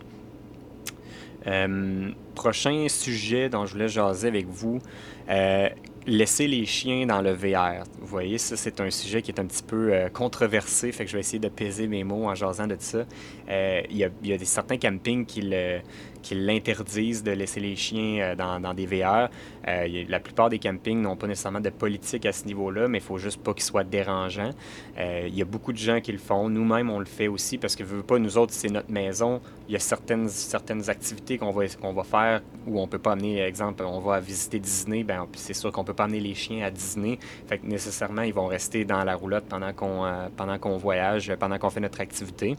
Euh, 1.46 2.10
prochain 2.34 2.86
sujet 2.88 3.48
dont 3.48 3.66
je 3.66 3.72
voulais 3.72 3.88
jaser 3.88 4.28
avec 4.28 4.46
vous, 4.46 4.80
euh, 5.28 5.68
laisser 6.06 6.48
les 6.48 6.66
chiens 6.66 7.06
dans 7.06 7.22
le 7.22 7.30
VR. 7.32 7.84
Vous 8.00 8.06
voyez, 8.06 8.38
ça, 8.38 8.56
c'est 8.56 8.80
un 8.80 8.90
sujet 8.90 9.22
qui 9.22 9.30
est 9.30 9.40
un 9.40 9.46
petit 9.46 9.62
peu 9.62 9.92
euh, 9.92 10.08
controversé, 10.08 10.90
fait 10.90 11.04
que 11.04 11.10
je 11.10 11.16
vais 11.16 11.20
essayer 11.20 11.38
de 11.38 11.48
peser 11.48 11.86
mes 11.86 12.02
mots 12.02 12.26
en 12.28 12.34
jasant 12.34 12.66
de 12.66 12.76
ça. 12.78 13.04
Il 13.48 13.96
y, 13.96 14.04
a, 14.04 14.08
y, 14.24 14.32
a 14.32 14.38
des, 14.38 14.44
certains 14.44 14.76
campings 14.76 15.24
qui 15.24 15.42
le, 15.42 15.78
qui 16.22 16.34
l'interdisent 16.34 17.22
de 17.22 17.32
laisser 17.32 17.60
les 17.60 17.76
chiens 17.76 18.20
euh, 18.20 18.34
dans, 18.34 18.60
dans 18.60 18.74
des 18.74 18.86
VR. 18.86 19.28
Euh, 19.68 20.04
la 20.08 20.20
plupart 20.20 20.48
des 20.48 20.58
campings 20.58 21.00
n'ont 21.00 21.16
pas 21.16 21.26
nécessairement 21.26 21.60
de 21.60 21.70
politique 21.70 22.26
à 22.26 22.32
ce 22.32 22.44
niveau-là, 22.44 22.88
mais 22.88 22.98
il 22.98 23.04
faut 23.04 23.18
juste 23.18 23.42
pas 23.42 23.52
qu'ils 23.54 23.64
soient 23.64 23.84
dérangeants. 23.84 24.50
Euh, 24.98 25.24
il 25.28 25.34
y 25.34 25.42
a 25.42 25.44
beaucoup 25.44 25.72
de 25.72 25.78
gens 25.78 26.00
qui 26.00 26.12
le 26.12 26.18
font. 26.18 26.48
Nous-mêmes, 26.48 26.90
on 26.90 26.98
le 26.98 27.06
fait 27.06 27.28
aussi 27.28 27.58
parce 27.58 27.76
que, 27.76 27.82
veut 27.82 28.02
pas, 28.02 28.18
nous 28.18 28.38
autres, 28.38 28.52
c'est 28.52 28.70
notre 28.70 28.90
maison. 28.90 29.40
Il 29.68 29.72
y 29.72 29.76
a 29.76 29.80
certaines, 29.80 30.28
certaines 30.28 30.88
activités 30.88 31.38
qu'on 31.38 31.50
va, 31.50 31.66
qu'on 31.68 31.92
va 31.92 32.04
faire 32.04 32.42
où 32.66 32.80
on 32.80 32.86
peut 32.86 32.98
pas 32.98 33.12
amener, 33.12 33.40
exemple, 33.40 33.84
on 33.84 34.00
va 34.00 34.20
visiter 34.20 34.58
Disney, 34.58 35.04
ben 35.04 35.26
c'est 35.34 35.54
sûr 35.54 35.72
qu'on 35.72 35.84
peut 35.84 35.94
pas 35.94 36.04
amener 36.04 36.20
les 36.20 36.34
chiens 36.34 36.64
à 36.64 36.70
Disney. 36.70 37.18
Fait 37.48 37.62
nécessairement, 37.62 38.22
ils 38.22 38.34
vont 38.34 38.46
rester 38.46 38.84
dans 38.84 39.02
la 39.04 39.14
roulotte 39.14 39.44
pendant 39.48 39.72
qu'on, 39.72 40.06
pendant 40.36 40.58
qu'on 40.58 40.76
voyage, 40.76 41.32
pendant 41.38 41.58
qu'on 41.58 41.70
fait 41.70 41.80
notre 41.80 42.00
activité. 42.00 42.56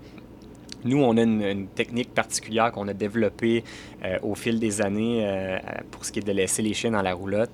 Nous, 0.84 1.02
on 1.02 1.18
a 1.18 1.24
une, 1.24 1.68
technique 1.68 2.14
particulière 2.14 2.72
qu'on 2.72 2.88
a 2.88 2.94
développée 2.94 3.64
euh, 4.04 4.18
au 4.22 4.36
fil 4.36 4.60
des 4.60 4.82
années 4.82 5.26
euh, 5.26 5.58
pour 5.92 6.06
ce 6.06 6.12
qui 6.12 6.20
est 6.20 6.24
de 6.24 6.32
laisser 6.32 6.62
les 6.62 6.74
chiens 6.74 6.92
dans 6.92 7.02
la 7.02 7.14
roulotte. 7.14 7.50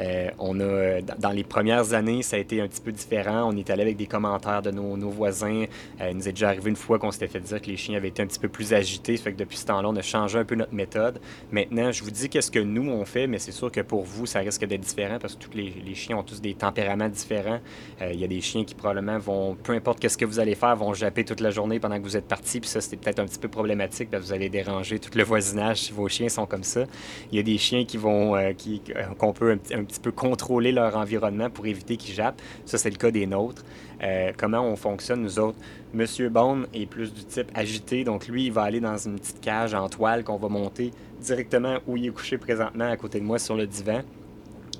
Euh, 0.00 0.28
on 0.40 0.58
a, 0.58 1.00
dans 1.00 1.30
les 1.30 1.44
premières 1.44 1.94
années, 1.94 2.22
ça 2.22 2.34
a 2.34 2.40
été 2.40 2.60
un 2.60 2.66
petit 2.66 2.80
peu 2.80 2.90
différent. 2.90 3.48
On 3.48 3.56
est 3.56 3.70
allé 3.70 3.82
avec 3.82 3.96
des 3.96 4.06
commentaires 4.06 4.60
de 4.60 4.72
nos, 4.72 4.96
voisins. 5.10 5.66
il 6.00 6.16
nous 6.16 6.28
est 6.28 6.32
déjà 6.32 6.48
arrivé 6.48 6.70
une 6.70 6.76
fois 6.76 6.98
qu'on 6.98 7.12
s'était 7.12 7.28
fait 7.28 7.40
dire 7.40 7.62
que 7.62 7.66
les 7.66 7.76
chiens 7.76 7.96
avaient 7.96 8.08
été 8.08 8.22
un 8.22 8.26
petit 8.26 8.40
peu 8.40 8.48
plus 8.48 8.72
agités. 8.74 9.16
Ça 9.16 9.24
fait 9.24 9.32
que 9.32 9.38
depuis 9.38 9.56
ce 9.56 9.66
temps-là, 9.66 9.88
on 9.88 9.94
a 9.94 10.02
changé 10.02 10.38
un 10.38 10.44
peu 10.44 10.56
notre 10.56 10.74
méthode. 10.74 11.20
Maintenant, 11.52 11.92
je 11.92 12.02
vous 12.02 12.10
dis 12.10 12.28
qu'est-ce 12.28 12.50
que 12.50 12.58
nous, 12.58 12.90
on 12.90 13.04
fait, 13.04 13.28
mais 13.28 13.38
c'est 13.38 13.52
sûr 13.52 13.70
que 13.70 13.82
pour 13.82 14.02
vous, 14.02 14.26
ça 14.26 14.40
risque 14.40 14.64
d'être 14.64 14.80
différent 14.80 15.18
parce 15.20 15.36
que 15.36 15.44
tous 15.44 15.56
les, 15.56 15.94
chiens 15.94 16.16
ont 16.16 16.24
tous 16.24 16.40
des 16.40 16.54
tempéraments 16.54 17.08
différents. 17.08 17.60
Il 18.00 18.18
y 18.18 18.24
a 18.24 18.28
des 18.28 18.40
chiens 18.40 18.64
qui 18.64 18.74
probablement 18.74 19.18
vont, 19.18 19.54
peu 19.54 19.74
importe 19.74 20.00
qu'est-ce 20.00 20.18
que 20.18 20.24
vous 20.24 20.40
allez 20.40 20.56
faire, 20.56 20.74
vont 20.74 20.92
japper 20.92 21.24
toute 21.24 21.40
la 21.40 21.50
journée 21.50 21.78
pendant 21.78 21.98
que 21.98 22.02
vous 22.02 22.16
êtes 22.16 22.26
parti. 22.26 22.60
Ça, 22.66 22.80
c'est 22.80 22.96
peut-être 22.96 23.18
un 23.18 23.26
petit 23.26 23.38
peu 23.38 23.48
problématique 23.48 24.10
parce 24.10 24.22
que 24.22 24.28
vous 24.28 24.32
allez 24.32 24.48
déranger 24.48 24.98
tout 24.98 25.10
le 25.16 25.24
voisinage 25.24 25.82
si 25.82 25.92
vos 25.92 26.08
chiens 26.08 26.28
sont 26.28 26.46
comme 26.46 26.64
ça. 26.64 26.84
Il 27.30 27.36
y 27.36 27.38
a 27.38 27.42
des 27.42 27.58
chiens 27.58 27.84
qui 27.84 27.96
vont, 27.96 28.36
euh, 28.36 28.52
qui, 28.52 28.82
euh, 28.96 29.04
qu'on 29.18 29.32
peut 29.32 29.52
un, 29.52 29.84
petit 29.84 30.00
peu 30.00 30.12
contrôler 30.12 30.72
leur 30.72 30.96
environnement 30.96 31.50
pour 31.50 31.66
éviter 31.66 31.96
qu'ils 31.96 32.14
jappent. 32.14 32.40
Ça, 32.64 32.78
c'est 32.78 32.90
le 32.90 32.96
cas 32.96 33.10
des 33.10 33.26
nôtres. 33.26 33.64
Euh, 34.02 34.32
comment 34.36 34.60
on 34.60 34.76
fonctionne, 34.76 35.22
nous 35.22 35.38
autres? 35.38 35.58
Monsieur 35.92 36.28
Bond 36.28 36.64
est 36.74 36.86
plus 36.86 37.12
du 37.12 37.24
type 37.24 37.50
agité, 37.54 38.04
donc 38.04 38.26
lui, 38.26 38.46
il 38.46 38.52
va 38.52 38.62
aller 38.62 38.80
dans 38.80 38.96
une 38.96 39.18
petite 39.18 39.40
cage 39.40 39.74
en 39.74 39.88
toile 39.88 40.24
qu'on 40.24 40.36
va 40.36 40.48
monter 40.48 40.90
directement 41.20 41.78
où 41.86 41.96
il 41.96 42.06
est 42.06 42.10
couché 42.10 42.36
présentement 42.36 42.90
à 42.90 42.96
côté 42.96 43.20
de 43.20 43.24
moi 43.24 43.38
sur 43.38 43.56
le 43.56 43.66
divan. 43.66 44.02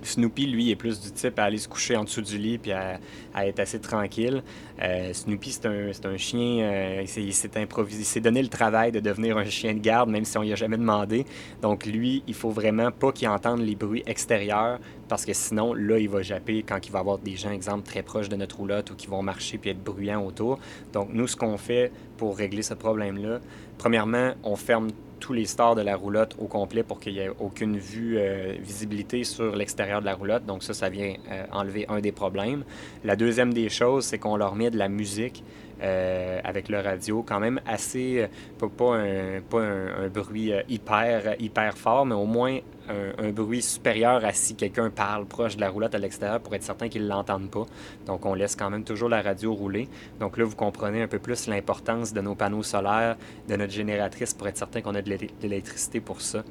Snoopy, 0.04 0.46
lui, 0.46 0.70
est 0.70 0.76
plus 0.76 1.00
du 1.00 1.10
type 1.10 1.38
à 1.38 1.44
aller 1.44 1.58
se 1.58 1.68
coucher 1.68 1.96
en 1.96 2.04
dessous 2.04 2.20
du 2.20 2.38
lit 2.38 2.58
puis 2.58 2.72
à, 2.72 3.00
être 3.36 3.60
assez 3.60 3.80
tranquille. 3.80 4.42
Euh, 4.82 5.12
Snoopy, 5.12 5.52
c'est 5.52 5.66
un, 5.66 5.90
un, 6.04 6.16
chien, 6.16 6.64
euh, 6.64 7.04
il 7.16 7.32
s'est 7.34 7.58
improvisé, 7.58 8.02
il 8.02 8.04
s'est 8.04 8.20
donné 8.20 8.42
le 8.42 8.48
travail 8.48 8.92
de 8.92 9.00
devenir 9.00 9.36
un 9.38 9.44
chien 9.44 9.74
de 9.74 9.80
garde, 9.80 10.10
même 10.10 10.24
si 10.24 10.36
on 10.38 10.42
y 10.42 10.52
a 10.52 10.56
jamais 10.56 10.76
demandé. 10.76 11.24
Donc 11.62 11.86
lui, 11.86 12.22
il 12.26 12.34
faut 12.34 12.50
vraiment 12.50 12.90
pas 12.90 13.12
qu'il 13.12 13.28
entende 13.28 13.60
les 13.60 13.74
bruits 13.74 14.02
extérieurs 14.06 14.78
parce 15.08 15.24
que 15.24 15.32
sinon, 15.32 15.74
là, 15.74 15.98
il 15.98 16.08
va 16.08 16.22
japper 16.22 16.62
quand 16.62 16.86
il 16.86 16.92
va 16.92 17.00
avoir 17.00 17.18
des 17.18 17.36
gens, 17.36 17.50
exemple, 17.50 17.84
très 17.84 18.02
proches 18.02 18.28
de 18.28 18.36
notre 18.36 18.56
roulotte 18.56 18.90
ou 18.90 18.94
qui 18.94 19.06
vont 19.06 19.22
marcher 19.22 19.58
puis 19.58 19.70
être 19.70 19.82
bruyants 19.82 20.24
autour. 20.24 20.58
Donc 20.92 21.08
nous, 21.12 21.26
ce 21.26 21.36
qu'on 21.36 21.56
fait 21.56 21.92
pour 22.16 22.36
régler 22.36 22.62
ce 22.62 22.74
problème-là, 22.74 23.40
premièrement, 23.78 24.34
on 24.42 24.56
ferme 24.56 24.88
tous 25.24 25.32
les 25.32 25.46
stars 25.46 25.74
de 25.74 25.80
la 25.80 25.96
roulotte 25.96 26.36
au 26.38 26.44
complet 26.48 26.82
pour 26.82 27.00
qu'il 27.00 27.14
n'y 27.14 27.20
ait 27.20 27.30
aucune 27.40 27.78
vue, 27.78 28.18
euh, 28.18 28.52
visibilité 28.60 29.24
sur 29.24 29.56
l'extérieur 29.56 30.02
de 30.02 30.04
la 30.04 30.14
roulotte. 30.14 30.44
Donc 30.44 30.62
ça, 30.62 30.74
ça 30.74 30.90
vient 30.90 31.14
euh, 31.30 31.46
enlever 31.50 31.86
un 31.88 32.00
des 32.00 32.12
problèmes. 32.12 32.62
La 33.04 33.16
deuxième 33.16 33.54
des 33.54 33.70
choses, 33.70 34.04
c'est 34.04 34.18
qu'on 34.18 34.36
leur 34.36 34.54
met 34.54 34.70
de 34.70 34.76
la 34.76 34.90
musique. 34.90 35.42
Euh, 35.84 36.40
avec 36.44 36.70
le 36.70 36.80
radio, 36.80 37.22
quand 37.22 37.40
même 37.40 37.60
assez, 37.66 38.26
pas, 38.58 38.96
un, 38.96 39.40
pas 39.42 39.60
un, 39.60 40.08
bruit 40.08 40.50
hyper, 40.66 41.38
hyper 41.38 41.76
fort, 41.76 42.06
mais 42.06 42.14
au 42.14 42.24
moins 42.24 42.58
un, 42.88 43.30
bruit 43.30 43.60
supérieur 43.60 44.24
à 44.24 44.32
si 44.32 44.56
quelqu'un 44.56 44.88
parle 44.88 45.26
proche 45.26 45.56
de 45.56 45.60
la 45.60 45.68
roulotte 45.68 45.94
à 45.94 45.98
l'extérieur 45.98 46.40
pour 46.40 46.54
être 46.54 46.62
certain 46.62 46.88
qu'ils 46.88 47.04
ne 47.04 47.08
l'entendent 47.08 47.50
pas. 47.50 47.66
Donc, 48.06 48.24
on 48.24 48.32
laisse 48.32 48.56
quand 48.56 48.70
même 48.70 48.84
toujours 48.84 49.10
la 49.10 49.20
radio 49.20 49.52
rouler. 49.52 49.88
Donc 50.20 50.38
là, 50.38 50.44
vous 50.44 50.56
comprenez 50.56 51.02
un 51.02 51.08
peu 51.08 51.18
plus 51.18 51.48
l'importance 51.48 52.14
de 52.14 52.20
nos 52.22 52.34
panneaux 52.34 52.62
solaires, 52.62 53.16
de 53.48 53.56
notre 53.56 53.72
génératrice 53.72 54.32
pour 54.32 54.48
être 54.48 54.56
certain 54.56 54.80
qu'on 54.80 54.94
a 54.94 55.02
de 55.02 55.18
l'électricité 55.42 56.00
pour 56.00 56.22
ça. 56.22 56.44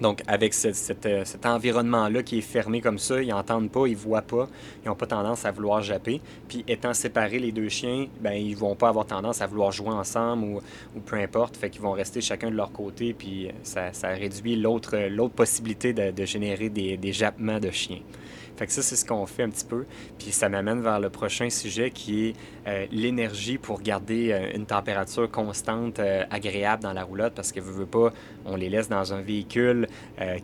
Donc, 0.00 0.22
avec 0.26 0.54
euh, 0.64 1.22
cet 1.24 1.46
environnement-là 1.46 2.22
qui 2.22 2.38
est 2.38 2.42
fermé 2.42 2.80
comme 2.80 2.98
ça, 2.98 3.22
ils 3.22 3.28
n'entendent 3.28 3.70
pas, 3.70 3.86
ils 3.86 3.96
voient 3.96 4.22
pas, 4.22 4.48
ils 4.84 4.88
n'ont 4.88 4.94
pas 4.94 5.06
tendance 5.06 5.44
à 5.44 5.50
vouloir 5.50 5.82
japper. 5.82 6.20
Puis, 6.48 6.64
étant 6.66 6.94
séparés, 6.94 7.38
les 7.38 7.52
deux 7.52 7.68
chiens, 7.68 8.06
ben, 8.20 8.32
ils 8.32 8.56
vont 8.56 8.74
pas 8.74 8.88
avoir 8.88 9.06
tendance 9.06 9.42
à 9.42 9.46
vouloir 9.46 9.72
jouer 9.72 9.90
ensemble 9.90 10.60
ou, 10.96 11.00
peu 11.00 11.16
importe. 11.16 11.56
Fait 11.56 11.70
qu'ils 11.70 11.82
vont 11.82 11.92
rester 11.92 12.20
chacun 12.20 12.50
de 12.50 12.56
leur 12.56 12.72
côté, 12.72 13.12
puis 13.12 13.48
ça, 13.62 13.90
réduit 14.04 14.56
l'autre 14.56 14.96
possibilité 15.28 15.92
de, 15.92 16.24
générer 16.24 16.68
des 16.68 17.12
jappements 17.12 17.60
de 17.60 17.70
chiens. 17.70 18.00
Fait 18.60 18.66
que 18.66 18.72
ça, 18.74 18.82
c'est 18.82 18.96
ce 18.96 19.06
qu'on 19.06 19.24
fait 19.24 19.42
un 19.42 19.48
petit 19.48 19.64
peu. 19.64 19.86
Puis 20.18 20.32
ça 20.32 20.50
m'amène 20.50 20.82
vers 20.82 21.00
le 21.00 21.08
prochain 21.08 21.48
sujet 21.48 21.90
qui 21.90 22.26
est 22.26 22.36
euh, 22.66 22.86
l'énergie 22.92 23.56
pour 23.56 23.80
garder 23.80 24.32
euh, 24.32 24.54
une 24.54 24.66
température 24.66 25.30
constante, 25.30 25.98
euh, 25.98 26.24
agréable 26.30 26.82
dans 26.82 26.92
la 26.92 27.02
roulotte, 27.02 27.32
parce 27.32 27.52
que, 27.52 27.60
veut, 27.60 27.86
pas, 27.86 28.12
on 28.44 28.56
les 28.56 28.68
laisse 28.68 28.90
dans 28.90 29.14
un 29.14 29.22
véhicule 29.22 29.86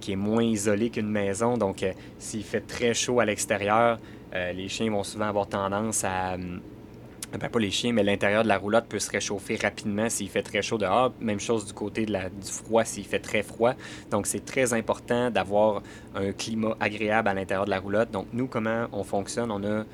qui 0.01 0.13
est 0.13 0.17
moins 0.17 0.43
isolé 0.43 0.89
qu'une 0.89 1.11
maison. 1.11 1.59
Donc, 1.59 1.85
s'il 2.19 2.43
fait 2.43 2.63
très 2.63 2.95
chaud 2.95 3.21
à 3.21 3.27
l'extérieur, 3.27 3.99
les 4.33 4.69
chiens 4.69 4.91
vont 4.91 5.05
souvent 5.05 5.27
avoir 5.27 5.47
tendance 5.47 6.05
à 6.05 6.35
hum, 6.35 6.61
ben, 7.39 7.49
pas 7.49 7.59
les 7.59 7.71
chiens, 7.71 7.93
mais 7.93 8.03
l'intérieur 8.03 8.43
de 8.43 8.49
la 8.49 8.59
roulotte 8.59 8.87
peut 8.87 8.99
se 8.99 9.11
réchauffer 9.11 9.57
rapidement 9.57 10.09
s'il 10.09 10.29
fait 10.29 10.43
très 10.43 10.63
chaud 10.63 10.79
dehors. 10.79 11.13
Même 11.21 11.41
chose 11.41 11.67
du 11.67 11.73
côté 11.73 12.07
de 12.07 12.13
la, 12.13 12.29
du 12.29 12.51
froid 12.51 12.85
s'il 12.85 13.05
fait 13.05 13.19
très 13.19 13.43
froid. 13.43 13.75
Donc, 14.11 14.27
c'est 14.27 14.45
très 14.45 14.73
important 14.73 15.31
d'avoir 15.31 15.83
un 16.15 16.33
climat 16.33 16.77
agréable 16.81 17.29
à 17.29 17.35
l'intérieur 17.35 17.65
de 17.65 17.71
la 17.71 17.81
roulotte. 17.81 18.11
Donc, 18.11 18.27
nous, 18.33 18.47
comment 18.47 18.87
on 18.93 19.05
fonctionne? 19.05 19.51
On 19.51 19.63
a 19.65 19.85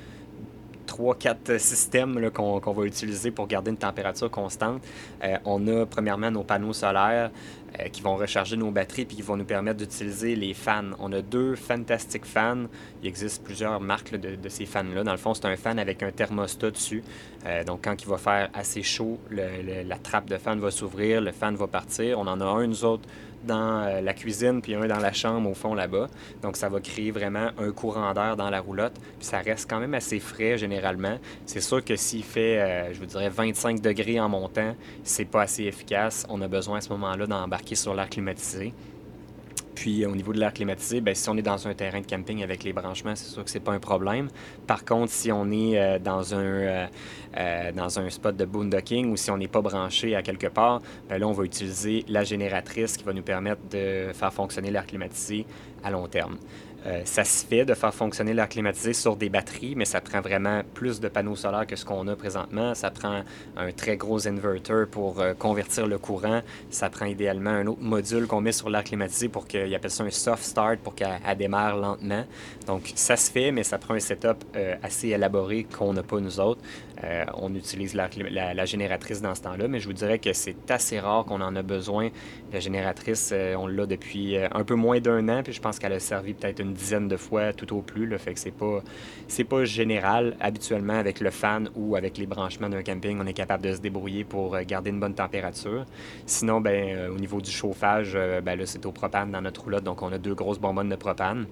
trois, 0.85 1.15
quatre 1.15 1.59
systèmes 1.59 2.31
qu'on 2.31 2.59
va 2.59 2.85
utiliser 2.85 3.31
pour 3.31 3.47
garder 3.47 3.71
une 3.71 3.77
température 3.77 4.29
constante. 4.29 4.81
Euh, 5.23 5.37
on 5.45 5.67
a 5.67 5.85
premièrement 5.85 6.31
nos 6.31 6.43
panneaux 6.43 6.73
solaires 6.73 7.31
euh, 7.79 7.87
qui 7.89 8.01
vont 8.01 8.15
recharger 8.15 8.55
nos 8.55 8.69
batteries 8.69 9.05
puis 9.05 9.15
qui 9.15 9.21
vont 9.21 9.35
nous 9.35 9.45
permettre 9.45 9.77
d'utiliser 9.77 10.35
les 10.35 10.53
fans. 10.53 10.91
On 10.99 11.11
a 11.11 11.21
deux 11.21 11.55
Fantastic 11.55 12.25
Fans. 12.25 12.65
Il 13.01 13.07
existe 13.07 13.43
plusieurs 13.43 13.79
marques 13.79 14.15
de, 14.15 14.49
ces 14.49 14.65
fans-là. 14.65 15.03
Dans 15.03 15.11
le 15.11 15.17
fond, 15.17 15.33
c'est 15.33 15.45
un 15.45 15.55
fan 15.55 15.79
avec 15.79 16.03
un 16.03 16.11
thermostat 16.11 16.71
dessus. 16.71 17.03
Euh, 17.45 17.63
donc, 17.63 17.83
quand 17.83 18.01
il 18.01 18.07
va 18.07 18.17
faire 18.17 18.49
assez 18.53 18.83
chaud, 18.83 19.19
la 19.31 19.97
trappe 19.97 20.29
de 20.29 20.37
fan 20.37 20.59
va 20.59 20.69
s'ouvrir, 20.69 21.21
le 21.21 21.31
fan 21.31 21.55
va 21.55 21.67
partir. 21.67 22.19
On 22.19 22.27
en 22.27 22.39
a 22.41 22.45
un, 22.45 22.67
nous 22.67 22.85
autres, 22.85 23.07
dans 23.43 23.83
euh, 23.83 24.01
la 24.01 24.13
cuisine, 24.13 24.61
puis 24.61 24.75
un 24.75 24.87
dans 24.87 24.99
la 24.99 25.13
chambre 25.13 25.49
au 25.49 25.53
fond 25.53 25.73
là-bas. 25.73 26.07
Donc, 26.41 26.57
ça 26.57 26.69
va 26.69 26.79
créer 26.79 27.11
vraiment 27.11 27.49
un 27.57 27.71
courant 27.71 28.13
d'air 28.13 28.35
dans 28.35 28.49
la 28.49 28.59
roulotte. 28.59 28.93
Puis 29.17 29.27
ça 29.27 29.39
reste 29.39 29.69
quand 29.69 29.79
même 29.79 29.93
assez 29.93 30.19
frais 30.19 30.57
généralement. 30.57 31.17
C'est 31.45 31.61
sûr 31.61 31.83
que 31.83 31.95
s'il 31.95 32.23
fait, 32.23 32.59
euh, 32.59 32.93
je 32.93 32.99
vous 32.99 33.05
dirais, 33.05 33.29
25 33.29 33.81
degrés 33.81 34.19
en 34.19 34.29
montant, 34.29 34.75
c'est 35.03 35.25
pas 35.25 35.43
assez 35.43 35.63
efficace. 35.63 36.25
On 36.29 36.41
a 36.41 36.47
besoin 36.47 36.77
à 36.77 36.81
ce 36.81 36.89
moment-là 36.89 37.27
d'embarquer 37.27 37.75
sur 37.75 37.93
l'air 37.93 38.09
climatisé. 38.09 38.73
Puis 39.75 40.05
au 40.05 40.15
niveau 40.15 40.33
de 40.33 40.39
l'air 40.39 40.53
climatisé, 40.53 41.01
bien, 41.01 41.13
si 41.13 41.29
on 41.29 41.37
est 41.37 41.41
dans 41.41 41.67
un 41.67 41.73
terrain 41.73 42.01
de 42.01 42.05
camping 42.05 42.43
avec 42.43 42.63
les 42.63 42.73
branchements, 42.73 43.15
c'est 43.15 43.31
sûr 43.31 43.43
que 43.43 43.49
c'est 43.49 43.59
pas 43.59 43.71
un 43.71 43.79
problème. 43.79 44.29
Par 44.67 44.85
contre, 44.85 45.11
si 45.11 45.31
on 45.31 45.49
est 45.51 45.79
euh, 45.79 45.99
dans, 45.99 46.35
un, 46.35 46.37
euh, 46.37 46.87
euh, 47.37 47.71
dans 47.71 47.99
un 47.99 48.09
spot 48.09 48.35
de 48.35 48.45
boondocking 48.45 49.11
ou 49.11 49.17
si 49.17 49.31
on 49.31 49.37
n'est 49.37 49.47
pas 49.47 49.61
branché 49.61 50.15
à 50.15 50.21
quelque 50.21 50.47
part, 50.47 50.81
bien, 51.09 51.17
là, 51.17 51.27
on 51.27 51.31
va 51.31 51.43
utiliser 51.43 52.05
la 52.07 52.23
génératrice 52.23 52.97
qui 52.97 53.03
va 53.03 53.13
nous 53.13 53.23
permettre 53.23 53.61
de 53.71 54.11
faire 54.13 54.33
fonctionner 54.33 54.71
l'air 54.71 54.85
climatisé 54.85 55.45
à 55.83 55.91
long 55.91 56.07
terme. 56.07 56.37
Euh, 56.85 57.01
ça 57.05 57.23
se 57.23 57.45
fait 57.45 57.65
de 57.65 57.73
faire 57.73 57.93
fonctionner 57.93 58.33
l'air 58.33 58.49
climatisé 58.49 58.93
sur 58.93 59.15
des 59.15 59.29
batteries, 59.29 59.73
mais 59.75 59.85
ça 59.85 60.01
prend 60.01 60.19
vraiment 60.19 60.61
plus 60.73 60.99
de 60.99 61.07
panneaux 61.07 61.35
solaires 61.35 61.65
que 61.65 61.75
ce 61.75 61.85
qu'on 61.85 62.07
a 62.07 62.15
présentement. 62.15 62.75
Ça 62.75 62.91
prend 62.91 63.23
un 63.55 63.71
très 63.71 63.95
gros 63.95 64.27
inverter 64.27 64.85
pour 64.91 65.21
euh, 65.21 65.33
convertir 65.33 65.87
le 65.87 65.97
courant. 65.97 66.41
Ça 66.69 66.89
prend 66.89 67.05
idéalement 67.05 67.51
un 67.51 67.67
autre 67.67 67.81
module 67.81 68.27
qu'on 68.27 68.41
met 68.41 68.51
sur 68.51 68.69
l'air 68.69 68.83
climatisé 68.83 69.29
pour 69.29 69.47
qu'il 69.47 69.73
appelle 69.73 69.91
ça 69.91 70.03
un 70.03 70.09
soft 70.09 70.43
start 70.43 70.79
pour 70.79 70.93
qu'elle 70.95 71.19
démarre 71.37 71.77
lentement. 71.77 72.25
Donc 72.67 72.91
ça 72.95 73.15
se 73.15 73.31
fait, 73.31 73.51
mais 73.51 73.63
ça 73.63 73.77
prend 73.77 73.93
un 73.93 73.99
setup 73.99 74.43
euh, 74.55 74.75
assez 74.83 75.09
élaboré 75.09 75.65
qu'on 75.65 75.93
n'a 75.93 76.03
pas 76.03 76.19
nous 76.19 76.39
autres. 76.39 76.61
on 77.35 77.53
utilise 77.53 77.95
la, 77.95 78.09
la, 78.53 78.65
génératrice 78.65 79.21
dans 79.21 79.35
ce 79.35 79.41
temps-là, 79.41 79.67
mais 79.67 79.79
je 79.81 79.87
vous 79.87 79.93
dirais 79.93 80.19
que 80.19 80.31
c'est 80.31 80.71
assez 80.71 80.99
rare 80.99 81.25
qu'on 81.25 81.41
en 81.41 81.53
a 81.55 81.61
besoin. 81.61 82.09
La 82.53 82.61
génératrice, 82.61 83.33
on 83.57 83.67
l'a 83.67 83.85
depuis 83.85 84.37
un 84.37 84.63
peu 84.63 84.75
moins 84.75 85.01
d'un 85.01 85.27
an, 85.27 85.43
puis 85.43 85.51
je 85.51 85.59
pense 85.59 85.79
qu'elle 85.79 85.91
a 85.91 85.99
servi 85.99 86.33
peut-être 86.33 86.61
une 86.61 86.72
dizaine 86.73 87.07
de 87.07 87.17
fois 87.17 87.53
tout 87.53 87.75
au 87.75 87.81
plus. 87.81 88.05
Là, 88.05 88.17
fait 88.17 88.33
que 88.33 88.39
c'est 88.39 88.51
pas, 88.51 88.81
c'est 89.27 89.43
pas 89.43 89.65
général. 89.65 90.35
Habituellement, 90.39 90.93
avec 90.93 91.19
le 91.19 91.31
fan 91.31 91.69
ou 91.75 91.95
avec 91.95 92.17
les 92.17 92.25
branchements 92.25 92.69
d'un 92.69 92.83
camping, 92.83 93.19
on 93.21 93.25
est 93.25 93.33
capable 93.33 93.63
de 93.63 93.73
se 93.73 93.79
débrouiller 93.79 94.23
pour 94.23 94.55
euh, 94.55 94.63
garder 94.65 94.89
une 94.89 94.99
bonne 94.99 95.15
température. 95.15 95.85
Sinon, 96.25 96.61
ben, 96.61 96.95
euh, 96.95 97.09
au 97.09 97.17
niveau 97.17 97.41
du 97.41 97.51
chauffage, 97.51 98.13
euh, 98.15 98.41
ben, 98.41 98.57
là, 98.57 98.65
c'est 98.65 98.85
au 98.85 98.91
propane 98.91 99.31
dans 99.31 99.41
notre 99.41 99.63
roulotte, 99.63 99.83
donc 99.83 100.01
on 100.01 100.11
a 100.11 100.17
deux 100.17 100.35
grosses 100.35 100.59
bonbonnes 100.59 100.89
de 100.89 100.95
propane. 100.95 101.45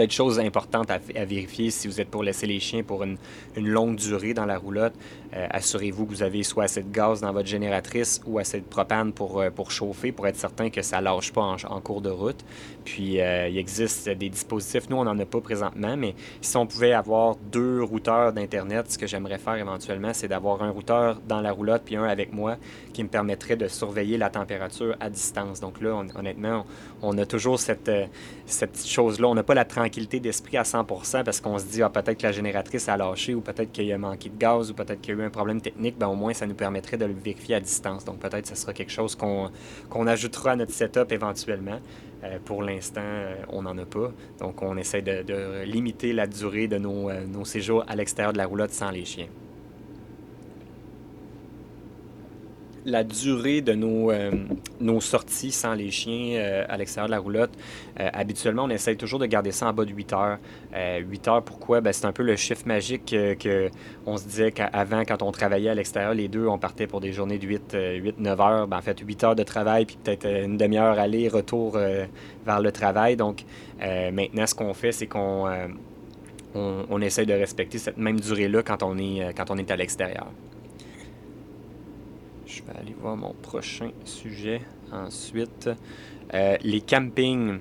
Peut-être 0.00 0.12
chose 0.12 0.40
importante 0.40 0.90
à, 0.90 0.98
vérifier 1.26 1.70
si 1.70 1.86
vous 1.86 2.00
êtes 2.00 2.08
pour 2.08 2.22
laisser 2.22 2.46
les 2.46 2.58
chiens 2.58 2.82
pour 2.82 3.02
une, 3.02 3.18
longue 3.54 3.96
durée 3.96 4.32
dans 4.32 4.46
la 4.46 4.56
roulotte. 4.56 4.94
Euh, 5.36 5.46
assurez-vous 5.50 6.06
que 6.06 6.10
vous 6.10 6.22
avez 6.22 6.42
soit 6.42 6.64
assez 6.64 6.82
de 6.82 6.90
gaz 6.90 7.20
dans 7.20 7.30
votre 7.32 7.46
génératrice 7.46 8.22
ou 8.26 8.38
assez 8.38 8.60
de 8.60 8.64
propane 8.64 9.12
pour, 9.12 9.40
euh, 9.40 9.50
pour 9.50 9.70
chauffer, 9.70 10.10
pour 10.10 10.26
être 10.26 10.36
certain 10.36 10.70
que 10.70 10.80
ça 10.80 11.00
ne 11.00 11.04
lâche 11.04 11.32
pas 11.32 11.42
en, 11.42 11.80
cours 11.82 12.00
de 12.00 12.08
route. 12.08 12.42
Puis, 12.86 13.20
euh, 13.20 13.48
il 13.48 13.58
existe 13.58 14.08
des 14.08 14.30
dispositifs, 14.30 14.88
nous, 14.88 14.96
on 14.96 15.04
n'en 15.04 15.18
a 15.18 15.26
pas 15.26 15.42
présentement, 15.42 15.98
mais 15.98 16.14
si 16.40 16.56
on 16.56 16.66
pouvait 16.66 16.94
avoir 16.94 17.36
deux 17.52 17.82
routeurs 17.82 18.32
d'Internet, 18.32 18.90
ce 18.90 18.96
que 18.96 19.06
j'aimerais 19.06 19.38
faire 19.38 19.56
éventuellement, 19.56 20.14
c'est 20.14 20.28
d'avoir 20.28 20.62
un 20.62 20.70
routeur 20.70 21.20
dans 21.28 21.42
la 21.42 21.52
roulotte 21.52 21.82
puis 21.84 21.96
un 21.96 22.04
avec 22.04 22.32
moi 22.32 22.56
qui 22.94 23.04
me 23.04 23.08
permettrait 23.08 23.56
de 23.56 23.68
surveiller 23.68 24.16
la 24.16 24.30
température 24.30 24.96
à 24.98 25.10
distance. 25.10 25.60
Donc 25.60 25.82
là, 25.82 26.02
honnêtement, 26.16 26.64
on, 27.02 27.18
a 27.18 27.26
toujours 27.26 27.60
cette, 27.60 27.90
cette 28.46 28.72
petite 28.72 28.88
chose-là. 28.88 29.28
On 29.28 29.34
n'a 29.34 29.42
pas 29.42 29.54
la 29.54 29.66
tranquillité 29.66 29.89
d'esprit 29.90 30.56
à 30.56 30.62
100% 30.62 31.24
parce 31.24 31.40
qu'on 31.40 31.58
se 31.58 31.66
dit, 31.66 31.82
ah, 31.82 31.90
peut-être 31.90 32.18
que 32.18 32.26
la 32.26 32.32
génératrice 32.32 32.88
a 32.88 32.96
lâché 32.96 33.34
ou 33.34 33.40
peut-être 33.40 33.72
qu'il 33.72 33.84
y 33.84 33.92
a 33.92 33.98
manqué 33.98 34.28
de 34.28 34.36
gaz 34.36 34.70
ou 34.70 34.74
peut-être 34.74 35.00
qu'il 35.00 35.14
y 35.14 35.18
a 35.18 35.22
eu 35.22 35.26
un 35.26 35.30
problème 35.30 35.60
technique. 35.60 35.98
Ben, 35.98 36.08
au 36.08 36.14
moins, 36.14 36.32
ça 36.32 36.46
nous 36.46 36.54
permettrait 36.54 36.96
de 36.96 37.04
le 37.04 37.14
vérifier 37.14 37.56
à 37.56 37.60
distance. 37.60 38.04
Donc 38.04 38.18
peut-être 38.18 38.42
que 38.42 38.48
ce 38.48 38.54
sera 38.54 38.72
quelque 38.72 38.92
chose 38.92 39.16
qu'on 39.16 40.06
ajoutera 40.06 40.52
à 40.52 40.56
notre 40.56 40.72
setup 40.72 41.12
éventuellement. 41.12 41.80
Euh, 42.22 42.38
pour 42.44 42.62
l'instant, 42.62 43.00
euh, 43.02 43.34
on 43.48 43.62
n'en 43.62 43.76
a 43.78 43.86
pas. 43.86 44.12
Donc 44.38 44.62
on 44.62 44.76
essaie 44.76 45.02
de, 45.02 45.64
limiter 45.64 46.12
la 46.12 46.26
durée 46.26 46.68
de 46.68 46.78
nos, 46.78 47.10
euh, 47.10 47.26
nos 47.26 47.44
séjours 47.44 47.84
à 47.88 47.96
l'extérieur 47.96 48.32
de 48.32 48.38
la 48.38 48.46
roulotte 48.46 48.72
sans 48.72 48.90
les 48.90 49.04
chiens. 49.04 49.28
La 52.84 53.04
durée 53.04 53.60
de 53.60 53.74
nos, 53.74 54.10
euh, 54.10 54.30
nos 54.80 55.00
sorties 55.00 55.50
sans 55.50 55.74
les 55.74 55.90
chiens 55.90 56.38
euh, 56.38 56.64
à 56.68 56.76
l'extérieur 56.76 57.06
de 57.06 57.12
la 57.12 57.18
roulotte, 57.18 57.50
euh, 57.98 58.08
habituellement, 58.12 58.64
on 58.64 58.70
essaye 58.70 58.96
toujours 58.96 59.18
de 59.18 59.26
garder 59.26 59.52
ça 59.52 59.68
en 59.68 59.72
bas 59.72 59.84
de 59.84 59.92
8 59.92 60.12
heures. 60.12 60.38
8 60.74 61.28
heures, 61.28 61.42
pourquoi? 61.42 61.80
Ben, 61.80 61.92
c'est 61.92 62.06
un 62.06 62.12
peu 62.12 62.22
le 62.22 62.36
chiffre 62.36 62.66
magique 62.66 63.06
que, 63.06 63.70
on 64.06 64.16
se 64.16 64.24
disait 64.24 64.52
qu'avant, 64.52 65.02
quand 65.04 65.22
on 65.22 65.32
travaillait 65.32 65.70
à 65.70 65.74
l'extérieur, 65.74 66.14
les 66.14 66.28
deux, 66.28 66.46
on 66.46 66.58
partait 66.58 66.86
pour 66.86 67.00
des 67.00 67.12
journées 67.12 67.38
de 67.38 67.46
8-9 67.46 68.40
heures. 68.40 68.66
Ben, 68.66 68.78
en 68.78 68.82
fait, 68.82 68.98
8 68.98 69.24
heures 69.24 69.36
de 69.36 69.42
travail, 69.42 69.84
puis 69.84 69.98
peut-être 70.02 70.26
une 70.26 70.56
demi-heure 70.56 70.98
aller, 70.98 71.28
retour 71.28 71.76
vers 71.76 72.60
le 72.60 72.72
travail. 72.72 73.16
Donc, 73.16 73.44
maintenant, 73.80 74.46
ce 74.46 74.54
qu'on 74.54 74.74
fait, 74.74 74.92
c'est 74.92 75.06
qu'on 75.06 75.48
on, 76.54 76.84
on, 76.88 77.00
essaye 77.00 77.26
de 77.26 77.34
respecter 77.34 77.78
cette 77.78 77.98
même 77.98 78.18
durée-là 78.20 78.62
quand 78.62 78.82
on 78.82 78.96
est, 78.98 79.34
quand 79.36 79.50
on 79.50 79.58
est 79.58 79.70
à 79.70 79.76
l'extérieur. 79.76 80.28
Je 82.50 82.62
vais 82.64 82.76
aller 82.76 82.96
voir 83.00 83.16
mon 83.16 83.32
prochain 83.32 83.90
sujet 84.04 84.60
ensuite. 84.90 85.70
Euh, 86.34 86.56
les 86.62 86.80
campings. 86.80 87.60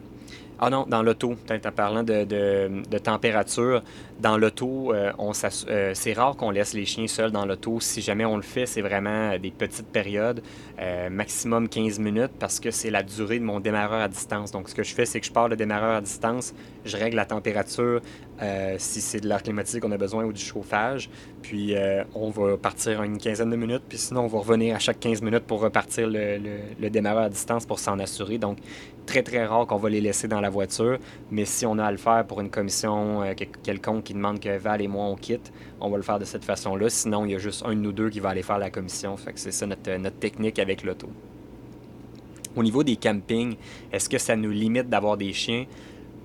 Ah 0.62 0.70
non, 0.70 0.86
dans 0.88 1.02
l'auto, 1.02 1.36
en 1.50 1.72
parlant 1.72 2.04
de, 2.04 2.26
de, 2.26 2.98
température, 2.98 3.82
dans 4.20 4.38
l'auto, 4.38 4.94
euh, 4.94 5.14
euh, 5.70 5.92
c'est 5.94 6.14
rare 6.14 6.36
qu'on 6.36 6.52
laisse 6.52 6.74
les 6.74 6.86
chiens 6.86 7.08
seuls 7.08 7.32
dans 7.32 7.46
l'auto. 7.46 7.80
Si 7.80 8.02
jamais 8.02 8.26
on 8.26 8.36
le 8.36 8.42
fait, 8.42 8.66
c'est 8.66 8.82
vraiment 8.82 9.38
des 9.38 9.52
petites 9.52 9.88
périodes, 9.88 10.42
maximum 11.10 11.70
15 11.70 12.00
minutes, 12.00 12.32
parce 12.40 12.60
que 12.60 12.72
c'est 12.72 12.90
la 12.90 13.04
durée 13.04 13.40
de 13.40 13.46
mon 13.46 13.60
démarreur 13.60 14.02
à 14.02 14.08
distance. 14.10 14.52
Donc, 14.52 14.70
ce 14.70 14.76
que 14.76 14.84
je 14.84 14.94
fais, 14.94 15.06
c'est 15.06 15.22
que 15.22 15.26
je 15.26 15.32
pars 15.32 15.48
le 15.48 15.56
démarreur 15.56 15.96
à 15.96 16.02
distance, 16.02 16.54
je 16.86 16.98
règle 16.98 17.16
la 17.16 17.26
température, 17.26 18.02
euh, 18.42 18.76
si 18.78 19.02
c'est 19.02 19.20
de 19.20 19.28
l'air 19.28 19.44
climatique 19.44 19.82
qu'on 19.82 19.92
a 19.92 19.98
besoin 19.98 20.24
ou 20.24 20.32
du 20.32 20.42
chauffage. 20.42 21.10
Puis 21.42 21.76
euh, 21.76 22.04
on 22.16 22.30
va 22.30 22.56
partir 22.56 23.04
une 23.04 23.18
quinzaine 23.18 23.50
de 23.50 23.56
minutes, 23.58 23.84
puis 23.88 23.98
sinon 23.98 24.22
on 24.22 24.28
va 24.28 24.40
revenir 24.40 24.76
à 24.76 24.80
chaque 24.80 25.00
15 25.00 25.22
minutes 25.22 25.44
pour 25.44 25.60
repartir 25.60 26.08
le, 26.08 26.40
le, 26.80 26.90
démarreur 26.90 27.24
à 27.24 27.30
distance 27.30 27.66
pour 27.66 27.80
s'en 27.80 28.00
assurer. 28.00 28.38
Donc 28.38 28.58
très 29.10 29.24
très 29.24 29.44
rare 29.44 29.66
qu'on 29.66 29.78
va 29.78 29.90
les 29.90 30.02
laisser 30.02 30.28
dans 30.28 30.40
la 30.40 30.52
voiture, 30.52 31.00
mais 31.32 31.44
si 31.44 31.66
on 31.66 31.80
a 31.80 31.86
à 31.86 31.92
le 31.92 31.98
faire 31.98 32.26
pour 32.28 32.42
une 32.42 32.52
commission 32.52 33.24
euh, 33.24 33.34
quelconque 33.64 34.04
qui 34.04 34.14
demande 34.14 34.40
que 34.40 34.56
Val 34.56 34.84
et 34.84 34.88
moi 34.88 35.06
on 35.06 35.16
quitte, 35.16 35.52
on 35.82 35.90
va 35.90 35.98
le 35.98 36.04
faire 36.04 36.20
de 36.20 36.26
cette 36.26 36.46
façon-là. 36.46 36.90
Sinon 36.90 37.26
il 37.26 37.32
y 37.32 37.36
a 37.36 37.40
juste 37.40 37.64
un 37.66 37.70
de 37.70 37.80
nous 37.80 37.92
deux 37.92 38.12
qui 38.12 38.20
va 38.20 38.30
aller 38.30 38.44
faire 38.44 38.60
la 38.60 38.70
commission. 38.70 39.18
Fait 39.18 39.34
que 39.34 39.40
c'est 39.40 39.52
ça 39.52 39.66
notre, 39.66 39.92
notre 39.98 40.18
technique 40.18 40.60
avec 40.60 40.84
l'auto. 40.84 41.10
Au 42.56 42.62
niveau 42.62 42.84
des 42.84 42.98
campings, 42.98 43.56
est-ce 43.92 44.08
que 44.10 44.20
ça 44.20 44.36
nous 44.36 44.52
limite 44.52 44.90
d'avoir 44.90 45.18
des 45.18 45.34
chiens? 45.34 45.66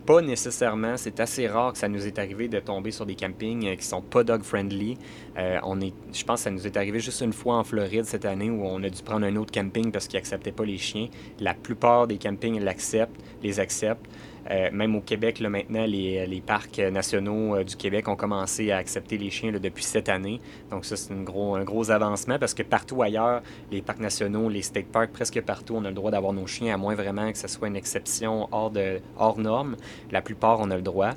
Pas 0.07 0.21
nécessairement. 0.21 0.99
C'est 0.99 1.19
assez 1.19 1.47
rare 1.49 1.73
que 1.73 1.79
ça 1.79 1.89
nous 1.89 2.07
est 2.07 2.19
arrivé 2.19 2.47
de 2.49 2.61
tomber 2.61 2.91
sur 2.91 3.07
des 3.07 3.15
campings 3.15 3.67
euh, 3.67 3.77
qui 3.77 3.87
sont 3.87 4.03
pas 4.03 4.23
dog-friendly. 4.23 4.99
Euh, 5.39 5.59
on 5.63 5.81
est, 5.81 5.95
je 6.13 6.25
pense 6.25 6.41
que 6.41 6.45
ça 6.45 6.51
nous 6.51 6.67
est 6.67 6.77
arrivé 6.77 7.01
juste 7.01 7.23
une 7.23 7.33
fois 7.33 7.57
en 7.57 7.65
Floride 7.65 8.05
cette 8.05 8.27
année 8.27 8.51
où 8.51 8.67
on 8.67 8.83
a 8.83 8.91
dû 8.91 9.03
prendre 9.03 9.25
un 9.25 9.35
autre 9.37 9.51
camping 9.51 9.91
parce 9.91 10.07
qu'ils 10.07 10.19
n'acceptaient 10.19 10.53
pas 10.53 10.67
les 10.67 10.77
chiens. 10.77 11.09
La 11.41 11.55
plupart 11.55 12.07
des 12.07 12.19
campings 12.19 12.61
l'acceptent, 12.61 13.19
les 13.43 13.61
acceptent. 13.61 14.07
Euh, 14.51 14.71
même 14.73 14.95
au 14.95 15.01
Québec, 15.01 15.41
là, 15.41 15.49
maintenant, 15.49 15.87
les, 15.87 16.27
les 16.27 16.41
parcs 16.41 16.79
nationaux 16.79 17.57
euh, 17.57 17.65
du 17.65 17.77
Québec 17.77 18.09
ont 18.09 18.17
commencé 18.17 18.71
à 18.71 18.77
accepter 18.77 19.17
les 19.17 19.31
chiens 19.31 19.53
depuis 19.53 19.85
cette 19.85 20.09
année. 20.09 20.41
Donc 20.71 20.85
ça, 20.85 20.97
c'est 20.97 21.15
gros, 21.25 21.55
un 21.55 21.65
gros 21.65 21.91
avancement 21.91 22.39
parce 22.39 22.55
que 22.55 22.63
partout 22.63 23.03
ailleurs, 23.03 23.43
les 23.71 23.83
parcs 23.83 24.01
nationaux, 24.01 24.49
les 24.49 24.63
state 24.63 24.87
parks, 24.87 25.13
presque 25.13 25.41
partout, 25.41 25.75
on 25.77 25.85
a 25.85 25.89
le 25.89 25.95
droit 25.95 26.11
d'avoir 26.11 26.33
nos 26.33 26.47
chiens, 26.47 26.75
à 26.75 26.77
moins 26.77 26.95
vraiment 26.95 27.31
que 27.33 27.39
ce 27.39 27.49
soit 27.49 27.69
une 27.69 27.77
exception 27.77 28.49
hors, 28.53 28.71
de, 28.71 29.01
hors 29.17 29.39
norme. 29.39 29.77
La 30.11 30.23
plupart, 30.23 30.61
on 30.61 30.71
a 30.71 30.77
le 30.77 30.83
droit. 30.83 31.11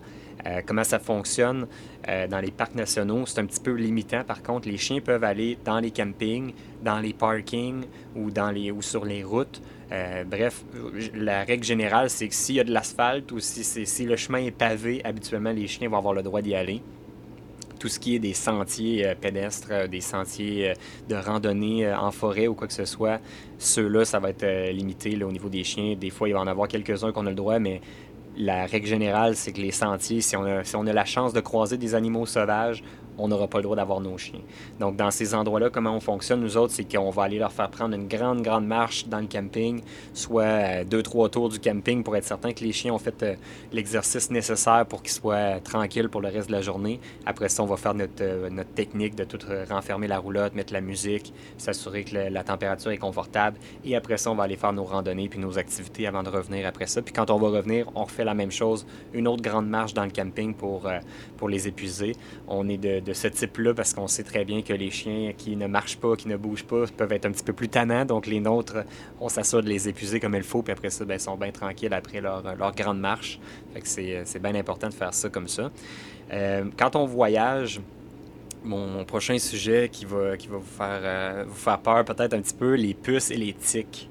Comment 0.66 0.84
ça 0.84 1.00
fonctionne 1.00 1.68
dans 2.06 2.40
les 2.40 2.52
parcs 2.52 2.76
nationaux, 2.76 3.26
c'est 3.26 3.40
un 3.40 3.46
petit 3.46 3.60
peu 3.60 3.74
limitant. 3.74 4.24
Par 4.24 4.42
contre, 4.42 4.70
les 4.70 4.78
chiens 4.78 5.02
peuvent 5.02 5.24
aller 5.24 5.58
dans 5.66 5.80
les 5.80 5.92
campings, 5.92 6.54
dans 6.84 7.00
les 7.00 7.14
parkings 7.14 7.84
ou, 8.16 8.32
dans 8.32 8.52
les, 8.52 8.72
ou 8.72 8.82
sur 8.82 9.04
les 9.04 9.24
routes. 9.24 9.62
bref, 10.26 10.64
la 11.14 11.44
règle 11.44 11.64
générale, 11.64 12.10
c'est 12.10 12.28
que 12.28 12.36
s'il 12.36 12.56
y 12.56 12.60
a 12.60 12.64
de 12.64 12.72
l'asphalte 12.72 13.32
ou 13.32 13.40
si, 13.40 13.64
si 13.64 14.06
le 14.06 14.16
chemin 14.16 14.40
est 14.40 14.52
pavé, 14.52 15.02
habituellement, 15.04 15.52
les 15.52 15.68
chiens 15.68 15.90
vont 15.90 15.98
avoir 15.98 16.14
le 16.14 16.24
droit 16.24 16.42
d'y 16.42 16.56
aller 16.56 16.82
tout 17.78 17.88
ce 17.88 18.00
qui 18.00 18.16
est 18.16 18.20
des 18.20 18.34
sentiers 18.34 19.08
euh, 19.08 19.16
pédestres, 19.16 19.70
euh, 19.72 19.88
des 19.88 20.02
sentiers 20.02 20.70
euh, 20.70 20.74
de 21.10 21.16
randonnée 21.16 21.92
en 21.94 22.12
forêt 22.12 22.48
ou 22.48 22.56
quoi 22.56 22.68
que 22.68 22.74
ce 22.74 22.86
soit, 22.86 23.20
ceux-là, 23.58 24.06
ça 24.06 24.20
va 24.20 24.30
être 24.30 24.72
limité 24.72 25.22
au 25.24 25.32
niveau 25.32 25.50
des 25.50 25.64
chiens. 25.64 25.96
Des 25.96 26.10
fois, 26.10 26.28
il 26.28 26.34
va 26.34 26.42
en 26.42 26.48
avoir 26.48 26.68
quelques-uns 26.68 27.12
qu'on 27.12 27.26
a 27.26 27.30
le 27.30 27.36
droit, 27.36 27.60
mais 27.60 27.82
la 28.38 28.66
règle 28.66 28.88
générale, 28.88 29.36
c'est 29.36 29.52
que 29.52 29.62
les 29.62 29.72
sentiers, 29.72 30.22
si 30.22 30.36
on, 30.36 30.44
a, 30.46 30.94
la 30.94 31.06
chance 31.06 31.34
de 31.34 31.40
croiser 31.40 31.78
des 31.78 31.96
animaux 31.96 32.26
sauvages, 32.26 32.84
on 33.18 33.28
n'aura 33.28 33.48
pas 33.48 33.58
le 33.58 33.64
droit 33.64 33.76
d'avoir 33.76 34.00
nos 34.00 34.18
chiens. 34.18 34.42
Donc, 34.80 34.96
dans 34.96 35.12
ces 35.12 35.34
endroits-là, 35.34 35.70
comment 35.70 35.96
on 35.96 36.00
fonctionne, 36.00 36.40
nous 36.42 36.56
autres, 36.56 36.74
c'est 36.74 36.84
qu'on 36.84 37.10
va 37.10 37.24
aller 37.24 37.40
leur 37.40 37.52
faire 37.52 37.70
prendre 37.70 37.96
une 37.96 38.08
grande, 38.08 38.42
grande 38.44 38.68
marche 38.68 39.08
dans 39.08 39.20
le 39.20 39.26
camping, 39.26 39.82
soit 40.14 40.44
euh, 40.44 40.84
deux, 40.84 41.02
trois 41.02 41.30
tours 41.30 41.50
du 41.50 41.60
camping 41.60 42.04
pour 42.04 42.16
être 42.16 42.26
certain 42.26 42.54
que 42.54 42.64
les 42.64 42.72
chiens 42.72 42.94
ont 42.94 43.00
fait 43.00 43.24
euh, 43.24 43.36
l'exercice 43.72 44.30
nécessaire 44.30 44.86
pour 44.88 45.02
qu'ils 45.02 45.14
soient 45.14 45.60
tranquilles 45.62 46.10
pour 46.10 46.22
le 46.22 46.30
reste 46.30 46.48
de 46.48 46.54
la 46.54 46.62
journée. 46.62 47.00
Après 47.26 47.50
ça, 47.50 47.64
on 47.64 47.66
va 47.66 47.78
faire 47.78 47.94
notre, 47.96 48.22
euh, 48.22 48.50
technique 48.76 49.16
de 49.16 49.24
tout 49.24 49.40
renfermer 49.70 50.08
la 50.08 50.20
roulotte, 50.20 50.54
mettre 50.54 50.74
la 50.74 50.82
musique, 50.82 51.34
s'assurer 51.58 52.04
que 52.04 52.16
la 52.16 52.44
température 52.44 52.92
est 52.92 52.98
confortable. 52.98 53.58
Et 53.84 53.96
après 53.96 54.18
ça, 54.18 54.30
on 54.30 54.36
va 54.36 54.44
aller 54.44 54.58
faire 54.58 54.74
nos 54.74 54.84
randonnées 54.84 55.30
puis 55.30 55.40
nos 55.40 55.58
activités 55.58 56.06
avant 56.06 56.22
de 56.22 56.30
revenir 56.30 56.68
après 56.68 56.86
ça. 56.86 57.02
Puis 57.02 57.14
quand 57.14 57.32
on 57.32 57.38
va 57.38 57.50
revenir, 57.50 57.90
on 57.96 58.04
refait 58.04 58.24
la 58.28 58.36
même 58.36 58.52
chose, 58.52 58.86
une 59.14 59.28
autre 59.28 59.42
grande 59.42 59.68
marche 59.68 59.94
dans 59.94 60.06
le 60.06 60.12
camping 60.12 60.54
pour, 60.54 60.88
pour 61.38 61.50
les 61.50 61.68
épuiser. 61.68 62.14
On 62.48 62.70
est 62.70 62.78
de 62.78 63.14
ce 63.14 63.28
type-là 63.28 63.74
parce 63.74 63.94
qu'on 63.94 64.08
sait 64.08 64.24
très 64.24 64.46
bien 64.46 64.62
que 64.62 64.74
les 64.74 64.92
chiens 64.92 65.34
qui 65.36 65.56
ne 65.56 65.68
marchent 65.68 65.98
pas, 65.98 66.16
qui 66.16 66.28
ne 66.28 66.38
bougent 66.38 66.66
pas, 66.66 66.86
peuvent 66.96 67.12
être 67.12 67.26
un 67.26 67.32
petit 67.32 67.44
peu 67.44 67.54
plus 67.54 67.70
tannants. 67.70 68.06
Donc 68.06 68.28
les 68.28 68.40
nôtres, 68.40 68.84
on 69.20 69.30
s'assure 69.30 69.64
de 69.64 69.70
les 69.70 69.90
épuiser 69.90 70.20
comme 70.20 70.36
il 70.36 70.44
faut, 70.44 70.62
puis 70.62 70.74
après 70.74 70.90
ça, 70.90 71.06
ben, 71.06 71.16
ils 71.16 71.20
sont 71.20 71.38
bien 71.38 71.52
tranquilles 71.52 71.94
après 71.94 72.22
leur, 72.22 72.44
grande 72.76 73.00
marche. 73.00 73.40
Fait 73.74 73.82
que 73.82 73.88
c'est 73.88 74.42
bien 74.42 74.56
important 74.56 74.90
de 74.90 74.94
faire 74.94 75.14
ça 75.14 75.30
comme 75.30 75.48
ça. 75.48 75.72
Euh, 76.32 76.66
quand 76.78 76.96
on 76.96 77.06
voyage, 77.06 77.80
mon, 78.64 79.06
prochain 79.06 79.38
sujet 79.38 79.90
qui 79.92 80.06
va, 80.06 80.18
euh, 80.18 81.46
vous 81.48 81.56
faire 81.56 81.80
peur 81.80 82.06
peut-être 82.06 82.34
un 82.34 82.42
petit 82.42 82.56
peu, 82.56 82.74
les 82.76 82.94
puces 82.94 83.32
et 83.32 83.38
les 83.38 83.54
tiques. 83.54 84.10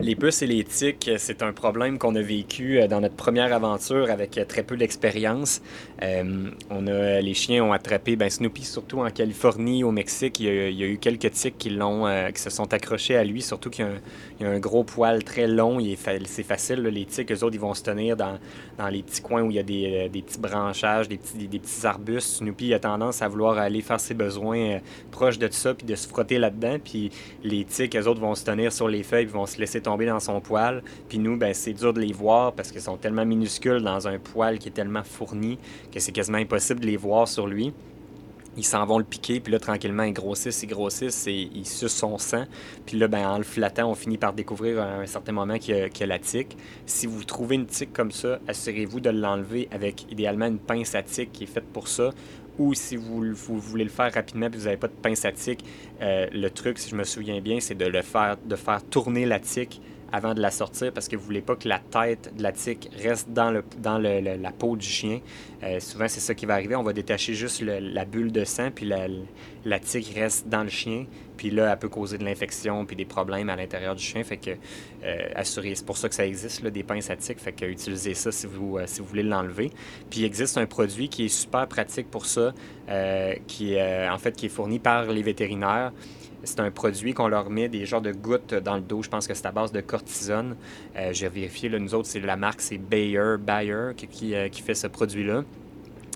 Les 0.00 0.14
puces 0.14 0.42
et 0.42 0.46
les 0.46 0.62
tiques, 0.62 1.10
c'est 1.18 1.42
un 1.42 1.52
problème 1.52 1.98
qu'on 1.98 2.14
a 2.14 2.22
vécu 2.22 2.78
euh, 2.78 2.86
dans 2.86 3.00
notre 3.00 3.16
première 3.16 3.52
aventure 3.52 4.12
avec 4.12 4.38
euh, 4.38 4.44
très 4.44 4.62
peu 4.62 4.76
d'expérience. 4.76 5.60
Euh, 6.02 6.50
on 6.70 6.86
a, 6.86 7.20
les 7.20 7.34
chiens 7.34 7.64
ont 7.64 7.72
attrapé 7.72 8.14
ben 8.16 8.30
Snoopy, 8.30 8.64
surtout 8.64 9.00
en 9.00 9.10
Californie, 9.10 9.82
au 9.84 9.90
Mexique. 9.90 10.38
Il 10.40 10.46
y 10.46 10.84
a, 10.84 10.86
eu 10.86 10.98
quelques 10.98 11.30
tiques 11.32 11.58
qui, 11.58 11.70
l'ont, 11.70 12.06
qui 12.32 12.40
se 12.40 12.50
sont 12.50 12.72
accrochés 12.72 13.16
à 13.16 13.24
lui, 13.24 13.42
surtout 13.42 13.70
qu'il 13.70 13.86
y 14.40 14.44
a 14.44 14.48
un, 14.48 14.58
gros 14.58 14.84
poil 14.84 15.24
très 15.24 15.46
long. 15.46 15.78
c'est 16.26 16.42
facile, 16.42 16.82
les 16.82 17.04
tiques, 17.04 17.32
eux 17.32 17.44
autres, 17.44 17.54
ils 17.54 17.60
vont 17.60 17.74
se 17.74 17.82
tenir 17.82 18.16
dans, 18.16 18.38
dans 18.78 18.88
les 18.88 19.02
petits 19.02 19.22
coins 19.22 19.42
où 19.42 19.50
il 19.50 19.56
y 19.56 19.58
a 19.58 19.62
des, 19.62 20.08
des 20.08 20.22
petits 20.22 20.38
branchages, 20.38 21.08
des 21.08 21.18
petits, 21.18 21.86
arbustes. 21.86 22.38
Snoopy 22.38 22.74
a 22.74 22.78
tendance 22.78 23.22
à 23.22 23.28
vouloir 23.28 23.58
aller 23.58 23.80
faire 23.80 24.00
ses 24.00 24.14
besoins 24.14 24.80
proches 25.10 25.38
de 25.38 25.48
ça, 25.50 25.74
puis 25.74 25.86
de 25.86 25.94
se 25.94 26.06
frotter 26.06 26.38
là-dedans. 26.38 26.78
Puis 26.82 27.10
les 27.42 27.64
tiques, 27.64 27.96
eux 27.96 28.06
autres, 28.06 28.20
vont 28.20 28.34
se 28.34 28.44
tenir 28.44 28.72
sur 28.72 28.88
les 28.88 29.02
feuilles, 29.02 29.24
ils 29.24 29.30
vont 29.30 29.46
se 29.46 29.58
laisser 29.58 29.80
tomber 29.80 30.06
dans 30.06 30.20
son 30.20 30.40
poil. 30.40 30.82
Puis 31.08 31.18
nous, 31.18 31.36
ben, 31.36 31.52
c'est 31.54 31.72
dur 31.72 31.92
de 31.92 32.00
les 32.00 32.12
voir 32.12 32.52
parce 32.52 32.70
qu'ils 32.70 32.80
sont 32.80 32.96
tellement 32.96 33.24
minuscules 33.24 33.82
dans 33.82 34.06
un 34.06 34.18
poil 34.18 34.58
qui 34.58 34.68
est 34.68 34.72
tellement 34.72 35.02
fourni 35.02 35.58
que 35.92 36.00
c'est 36.00 36.12
quasiment 36.12 36.38
impossible 36.38 36.80
de 36.80 36.86
les 36.86 36.96
voir 36.96 37.28
sur 37.28 37.46
lui. 37.46 37.72
Ils 38.56 38.64
s'en 38.64 38.84
vont 38.86 38.98
le 38.98 39.04
piquer, 39.04 39.38
puis 39.38 39.52
là, 39.52 39.60
tranquillement, 39.60 40.02
ils 40.02 40.12
grossissent, 40.12 40.64
ils 40.64 40.68
grossissent 40.68 41.28
et 41.28 41.48
ils 41.54 41.64
sucent 41.64 41.94
son 41.94 42.18
sang. 42.18 42.44
Puis 42.86 42.98
là, 42.98 43.06
ben, 43.06 43.24
en 43.24 43.38
le 43.38 43.44
flattant, 43.44 43.88
on 43.88 43.94
finit 43.94 44.18
par 44.18 44.32
découvrir 44.32 44.80
à 44.80 44.96
un 44.96 45.06
certain 45.06 45.30
moment 45.30 45.58
qu'il 45.58 45.76
y, 45.76 46.02
a 46.02 46.06
la 46.06 46.18
tique. 46.18 46.56
Si 46.84 47.06
vous 47.06 47.22
trouvez 47.22 47.54
une 47.54 47.66
tique 47.66 47.92
comme 47.92 48.10
ça, 48.10 48.40
assurez-vous 48.48 48.98
de 48.98 49.10
l'enlever 49.10 49.68
avec 49.70 50.10
idéalement 50.10 50.46
une 50.46 50.58
pince 50.58 50.96
à 50.96 51.04
tique 51.04 51.30
qui 51.30 51.44
est 51.44 51.46
faite 51.46 51.68
pour 51.72 51.86
ça 51.86 52.10
ou 52.58 52.74
si 52.74 52.96
vous, 52.96 53.32
voulez 53.34 53.84
le 53.84 53.90
faire 53.90 54.12
rapidement 54.12 54.46
et 54.46 54.56
vous 54.56 54.64
n'avez 54.64 54.76
pas 54.76 54.88
de 54.88 54.92
pince 54.92 55.24
à 55.24 55.30
tique, 55.30 55.64
euh, 56.02 56.26
le 56.32 56.50
truc, 56.50 56.78
si 56.78 56.90
je 56.90 56.96
me 56.96 57.04
souviens 57.04 57.40
bien, 57.40 57.60
c'est 57.60 57.76
de 57.76 57.86
le 57.86 58.02
faire, 58.02 58.36
de 58.44 58.56
faire 58.56 58.82
tourner 58.82 59.26
la 59.26 59.38
tique 59.38 59.80
avant 60.12 60.34
de 60.34 60.40
la 60.40 60.50
sortir 60.50 60.92
parce 60.92 61.08
que 61.08 61.16
vous 61.16 61.24
voulez 61.24 61.42
pas 61.42 61.56
que 61.56 61.68
la 61.68 61.78
tête 61.78 62.32
de 62.36 62.42
la 62.42 62.52
tique 62.52 62.90
reste 63.02 63.30
dans, 63.30 63.50
le, 63.50 63.64
dans 63.78 63.98
la 63.98 64.52
peau 64.52 64.76
du 64.76 64.86
chien. 64.86 65.20
Euh, 65.62 65.80
souvent, 65.80 66.06
c'est 66.08 66.20
ça 66.20 66.34
qui 66.34 66.46
va 66.46 66.54
arriver. 66.54 66.76
On 66.76 66.82
va 66.82 66.92
détacher 66.92 67.34
juste 67.34 67.62
la 67.62 68.04
bulle 68.04 68.32
de 68.32 68.44
sang, 68.44 68.70
puis 68.72 68.86
la, 68.86 69.06
la, 69.64 69.80
tique 69.80 70.12
reste 70.14 70.48
dans 70.48 70.62
le 70.62 70.68
chien. 70.68 71.06
Puis 71.36 71.50
là, 71.50 71.72
elle 71.72 71.78
peut 71.78 71.88
causer 71.88 72.18
de 72.18 72.24
l'infection 72.24 72.84
puis 72.84 72.96
des 72.96 73.04
problèmes 73.04 73.48
à 73.48 73.56
l'intérieur 73.56 73.94
du 73.94 74.02
chien. 74.02 74.22
Fait 74.22 74.36
que, 74.36 74.50
euh, 75.04 75.42
c'est 75.44 75.86
pour 75.86 75.96
ça 75.96 76.08
que 76.08 76.14
ça 76.14 76.26
existe, 76.26 76.62
là, 76.62 76.70
des 76.70 76.82
pinces 76.82 77.10
à 77.10 77.16
tique. 77.16 77.40
Fait 77.40 77.52
que 77.52 77.64
utilisez 77.64 78.14
ça 78.14 78.32
si 78.32 78.46
vous, 78.46 78.78
euh, 78.78 78.84
si 78.86 79.00
vous 79.00 79.06
voulez 79.06 79.22
l'enlever. 79.22 79.70
Puis 80.10 80.20
il 80.20 80.24
existe 80.24 80.58
un 80.58 80.66
produit 80.66 81.08
qui 81.08 81.26
est 81.26 81.28
super 81.28 81.66
pratique 81.66 82.10
pour 82.10 82.26
ça, 82.26 82.54
qui 83.46 83.74
est, 83.74 84.08
en 84.08 84.18
fait, 84.18 84.32
qui 84.32 84.46
est 84.46 84.50
fourni 84.50 84.78
par 84.78 85.06
les 85.06 85.22
vétérinaires. 85.22 85.92
C'est 86.44 86.60
un 86.60 86.70
produit 86.70 87.14
qu'on 87.14 87.28
leur 87.28 87.50
met 87.50 87.68
des 87.68 87.84
genres 87.84 88.00
de 88.00 88.12
gouttes 88.12 88.54
dans 88.54 88.76
le 88.76 88.80
dos. 88.80 89.02
Je 89.02 89.08
pense 89.08 89.26
que 89.26 89.34
c'est 89.34 89.46
à 89.46 89.52
base 89.52 89.72
de 89.72 89.80
cortisone. 89.80 90.56
Euh, 90.96 91.10
j'ai 91.12 91.28
vérifié, 91.28 91.68
là, 91.68 91.78
nous 91.78 91.94
autres, 91.94 92.08
c'est 92.08 92.20
la 92.20 92.36
marque, 92.36 92.60
c'est 92.60 92.78
Bayer, 92.78 93.36
Bayer 93.40 93.90
qui, 93.96 94.34
euh, 94.34 94.48
qui, 94.48 94.62
fait 94.62 94.74
ce 94.74 94.86
produit-là. 94.86 95.44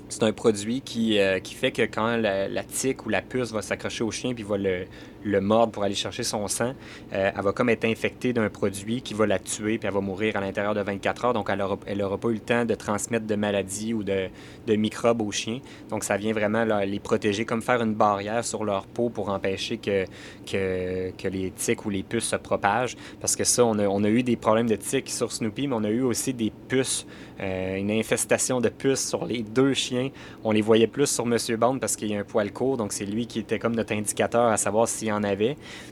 C'est 0.08 0.22
un 0.22 0.32
produit 0.32 0.80
qui, 0.80 1.18
euh, 1.18 1.40
qui, 1.40 1.54
fait 1.54 1.72
que 1.72 1.82
quand 1.82 2.16
la, 2.16 2.48
la, 2.48 2.62
tique 2.62 3.04
ou 3.06 3.08
la 3.08 3.22
puce 3.22 3.50
va 3.50 3.62
s'accrocher 3.62 4.04
au 4.04 4.11
chien 4.11 4.35
puis 4.35 4.44
va 4.44 4.58
le, 4.58 4.85
le 5.24 5.40
mordre 5.40 5.72
pour 5.72 5.85
aller 5.85 5.94
chercher 5.94 6.22
son 6.22 6.48
sang, 6.48 6.74
euh, 7.12 7.30
elle 7.35 7.42
va 7.42 7.52
comme 7.52 7.68
être 7.68 7.85
infectée 7.85 8.32
d'un 8.32 8.48
produit 8.48 9.02
qui 9.02 9.14
va 9.14 9.26
la 9.26 9.38
tuer, 9.38 9.78
puis 9.78 9.87
elle 9.87 9.94
va 9.94 10.00
mourir 10.00 10.37
à 10.37 10.40
l'intérieur 10.40 10.74
de 10.74 10.80
24 10.80 11.24
heures. 11.24 11.32
Donc, 11.32 11.48
elle 11.50 11.58
n'aura 11.58 11.78
elle 11.87 12.02
pas 12.20 12.28
eu 12.28 12.35
le 12.35 12.38
temps 12.40 12.64
de 12.64 12.74
transmettre 12.74 13.26
de 13.26 13.35
maladies 13.35 13.94
ou 13.94 14.02
de, 14.02 14.28
de 14.66 14.76
microbes 14.76 15.22
aux 15.22 15.32
chiens. 15.32 15.61
Donc, 15.88 16.04
ça 16.04 16.16
vient 16.16 16.32
vraiment 16.32 16.64
les 16.64 17.00
protéger, 17.00 17.44
comme 17.44 17.62
faire 17.62 17.82
une 17.82 17.94
barrière 17.94 18.44
sur 18.44 18.64
leur 18.64 18.87
peau 18.87 19.08
pour 19.08 19.28
empêcher 19.30 19.78
que, 19.78 20.04
que, 20.46 21.11
que 21.11 21.28
les 21.28 21.50
tiques 21.50 21.85
ou 21.87 21.90
les 21.90 22.02
puces 22.02 22.28
se 22.28 22.37
propagent. 22.37 22.96
Parce 23.20 23.37
que 23.37 23.44
ça, 23.44 23.64
on 23.64 23.78
a, 23.78 23.87
on 23.87 24.04
a 24.04 24.08
eu 24.08 24.22
des 24.22 24.37
problèmes 24.37 24.68
de 24.68 24.76
tiques 24.76 25.11
sur 25.11 25.32
Snoopy, 25.32 25.68
mais 25.68 25.74
on 25.74 25.85
a 25.85 25.90
eu 25.90 26.02
aussi 26.02 26.35
des 26.35 26.52
puces, 26.68 27.06
euh, 27.40 27.76
une 27.76 27.90
infestation 27.90 28.61
de 28.61 28.68
puces 28.68 29.08
sur 29.08 29.24
les 29.24 29.42
deux 29.42 29.74
chiens. 29.74 30.11
On 30.44 30.52
les 30.52 30.62
voyait 30.62 30.87
plus 30.87 31.06
sur 31.06 31.26
Monsieur 31.26 31.56
Bond 31.56 31.78
parce 31.78 31.96
qu'il 31.96 32.11
y 32.11 32.16
a 32.16 32.20
un 32.20 32.24
poil 32.24 32.52
court, 32.52 32.76
donc 32.76 32.92
c'est 32.92 33.04
lui 33.04 33.26
qui 33.26 33.38
était 33.38 33.58
comme 33.58 33.74
notre 33.74 33.92
indicateur 33.92 34.46
à 34.46 34.56
savoir 34.56 34.88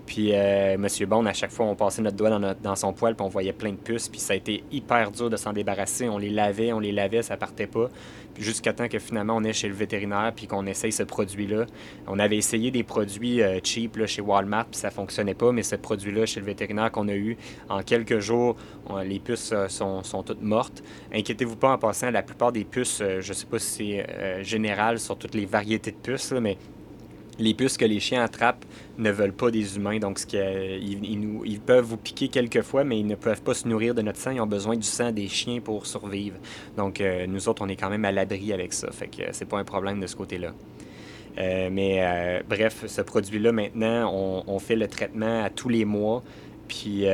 Puis 0.07 0.31
euh, 0.33 0.77
Monsieur 0.79 1.07
Bond, 1.07 1.27
à 1.27 1.33
chaque 1.33 1.51
fois, 1.51 1.67
on 1.67 1.75
passait 1.75 2.03
notre 2.03 2.17
doigt 2.17 2.31
dans, 2.31 2.77
son 2.77 2.93
poil, 2.93 3.15
puis 3.15 3.25
on 3.25 3.29
voyait 3.29 3.53
plein 3.53 3.73
de 3.73 3.77
puces. 3.77 4.09
Puis 4.09 4.21
ça 4.21 4.33
a 4.33 4.37
été 4.37 4.65
hyper 4.71 5.11
dur 5.11 5.31
de 5.31 5.37
s'en 5.37 5.53
débarrasser. 5.53 6.09
On 6.09 6.19
les 6.19 6.31
lavait, 6.31 6.73
on 6.73 6.81
les 6.81 6.93
lavait, 6.93 7.23
ça 7.23 7.37
partait 7.37 7.67
pas. 7.67 7.89
Jusqu'à 8.39 8.73
temps 8.73 8.89
que 8.89 8.99
finalement 8.99 9.37
on 9.37 9.45
est 9.45 9.53
chez 9.53 9.69
le 9.69 9.75
vétérinaire, 9.75 10.33
puis 10.35 10.47
qu'on 10.47 10.67
essaye 10.67 10.93
ce 10.93 11.03
produit-là. 11.03 11.67
On 12.07 12.19
avait 12.19 12.37
essayé 12.37 12.71
des 12.71 12.83
produits 12.83 13.43
euh, 13.43 13.59
cheap 13.63 13.97
là, 13.97 14.07
chez 14.07 14.23
Walmart, 14.23 14.67
puis 14.67 14.81
ça 14.81 14.91
fonctionnait 14.91 15.35
pas. 15.35 15.53
Mais 15.53 15.63
ce 15.63 15.77
produit-là, 15.77 16.27
chez 16.27 16.41
le 16.41 16.47
vétérinaire 16.47 16.91
qu'on 16.91 17.09
a 17.09 17.15
eu, 17.15 17.37
en 17.69 17.83
quelques 17.83 18.21
jours, 18.21 18.57
les 19.05 19.19
puces 19.19 19.53
euh, 19.53 19.69
sont, 19.69 20.23
toutes 20.23 20.43
mortes. 20.43 20.83
Inquiétez-vous 21.13 21.57
pas 21.57 21.73
en 21.73 21.79
passant, 21.79 22.11
la 22.11 22.23
plupart 22.23 22.53
des 22.53 22.65
puces, 22.65 23.03
je 23.21 23.33
sais 23.33 23.47
pas 23.47 23.59
si 23.59 23.97
c'est 23.97 24.45
général 24.45 24.99
sur 24.99 25.17
toutes 25.17 25.35
les 25.35 25.47
variétés 25.47 25.91
de 25.91 25.97
puces, 25.97 26.33
mais 26.33 26.57
les 27.39 27.55
puces 27.55 27.77
que 27.77 27.85
les 27.85 28.01
chiens 28.01 28.23
attrapent 28.23 28.65
ne 28.99 29.11
veulent 29.11 29.33
pas 29.33 29.51
des 29.51 29.77
humains. 29.77 29.99
Donc, 29.99 30.19
ce 30.19 30.27
ils, 30.79 31.61
peuvent 31.61 31.85
vous 31.85 31.97
piquer 31.97 32.29
quelquefois, 32.29 32.85
mais 32.85 32.99
ils 33.01 33.07
ne 33.07 33.15
peuvent 33.15 33.43
pas 33.43 33.55
se 33.55 33.67
nourrir 33.67 33.95
de 33.95 34.03
notre 34.03 34.19
sang. 34.19 34.31
Ils 34.31 34.41
ont 34.41 34.47
besoin 34.47 34.77
du 34.77 34.87
sang 34.87 35.11
des 35.11 35.29
chiens 35.29 35.61
pour 35.61 35.87
survivre. 35.87 36.37
Donc, 36.77 37.01
euh, 37.01 37.27
nous 37.27 37.49
autres, 37.49 37.63
on 37.63 37.69
est 37.69 37.77
quand 37.77 37.91
même 37.91 38.05
à 38.05 38.13
l'abri 38.13 38.53
avec 38.53 38.73
ça. 38.73 38.91
Fait 38.91 39.09
que 39.09 39.23
c'est 39.33 39.47
pas 39.47 39.59
un 39.59 39.65
problème 39.65 40.01
de 40.01 40.07
ce 40.07 40.17
côté-là. 40.17 40.53
Euh, 41.39 41.71
mais 41.73 41.99
euh, 42.01 42.43
bref, 42.49 42.85
ce 42.87 43.01
produit-là, 43.01 43.53
maintenant, 43.53 44.13
on, 44.47 44.59
fait 44.59 44.77
le 44.77 44.89
traitement 44.89 45.45
à 45.45 45.51
tous 45.51 45.69
les 45.69 45.85
mois. 45.85 46.23
Puis 46.69 47.05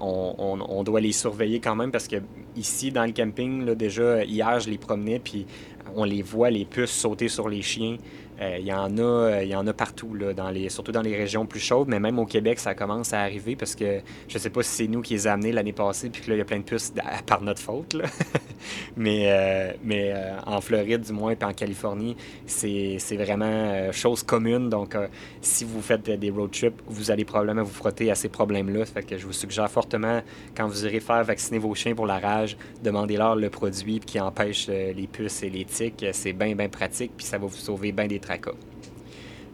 on, 0.00 0.82
doit 0.84 1.00
les 1.00 1.12
surveiller 1.12 1.60
quand 1.60 1.76
même 1.76 1.92
parce 1.92 2.08
que 2.08 2.16
ici, 2.56 2.90
dans 2.90 3.04
le 3.04 3.12
camping, 3.12 3.74
déjà, 3.74 4.24
hier, 4.24 4.58
je 4.58 4.68
les 4.68 4.78
promenais, 4.78 5.20
puis 5.20 5.46
on 5.94 6.04
les 6.04 6.22
voit, 6.22 6.50
les 6.50 6.64
puces 6.64 6.90
sauter 6.90 7.28
sur 7.28 7.48
les 7.48 7.62
chiens. 7.62 7.98
Euh, 8.40 8.58
il, 8.58 8.66
y 8.66 8.72
en 8.72 8.98
a, 8.98 9.00
euh, 9.00 9.44
il 9.44 9.48
y 9.48 9.56
en 9.56 9.66
a 9.66 9.72
partout, 9.72 10.14
là, 10.14 10.32
surtout 10.68 10.92
dans 10.92 11.00
les 11.00 11.16
régions 11.16 11.46
plus 11.46 11.60
chaudes, 11.60 11.88
mais 11.88 11.98
même 11.98 12.18
au 12.18 12.26
Québec, 12.26 12.58
ça 12.58 12.74
commence 12.74 13.12
à 13.14 13.20
arriver 13.20 13.56
parce 13.56 13.74
que 13.74 14.00
je 14.28 14.38
sais 14.38 14.50
pas 14.50 14.62
si 14.62 14.70
c'est 14.70 14.88
nous 14.88 15.00
qui 15.00 15.14
les 15.14 15.26
avons 15.26 15.36
amenés 15.36 15.52
l'année 15.52 15.72
passée, 15.72 16.10
puis 16.10 16.22
que 16.22 16.30
là, 16.30 16.36
il 16.36 16.38
y 16.38 16.42
a 16.42 16.44
plein 16.44 16.58
de 16.58 16.64
puces 16.64 16.92
par 17.26 17.40
notre 17.42 17.60
faute. 17.60 17.96
Mais 18.96 19.26
euh, 19.26 19.72
mais 19.84 20.12
en 20.44 20.60
Floride, 20.60 21.02
du 21.02 21.12
moins, 21.12 21.34
puis 21.36 21.48
en 21.48 21.52
Californie, 21.52 22.16
c'est 22.46 22.98
vraiment 23.12 23.92
chose 23.92 24.22
commune. 24.22 24.68
Donc, 24.70 24.96
si 25.40 25.64
vous 25.64 25.80
faites 25.82 26.02
des 26.10 26.30
road 26.30 26.50
trips, 26.50 26.82
vous 26.86 27.10
allez 27.10 27.24
probablement 27.24 27.62
vous 27.62 27.72
frotter 27.72 28.10
à 28.10 28.14
ces 28.14 28.28
problèmes-là. 28.28 28.84
Fait 28.86 29.02
que 29.02 29.18
je 29.18 29.26
vous 29.26 29.32
suggère 29.32 29.70
fortement, 29.70 30.22
quand 30.56 30.66
vous 30.66 30.84
irez 30.84 31.00
faire 31.00 31.22
vacciner 31.22 31.58
vos 31.58 31.74
chiens 31.74 31.94
pour 31.94 32.06
la 32.06 32.18
rage, 32.18 32.56
demandez-leur 32.82 33.36
le 33.36 33.50
produit 33.50 34.00
qui 34.00 34.18
empêche 34.18 34.68
les 34.68 35.06
puces 35.06 35.42
et 35.42 35.50
les 35.50 35.64
tiques. 35.64 36.04
C'est 36.12 36.32
bien, 36.32 36.56
bien 36.56 36.68
pratique, 36.68 37.12
puis 37.16 37.26
ça 37.26 37.38
va 37.38 37.46
vous 37.46 37.54
sauver 37.54 37.92
bien 37.92 38.06
des 38.06 38.18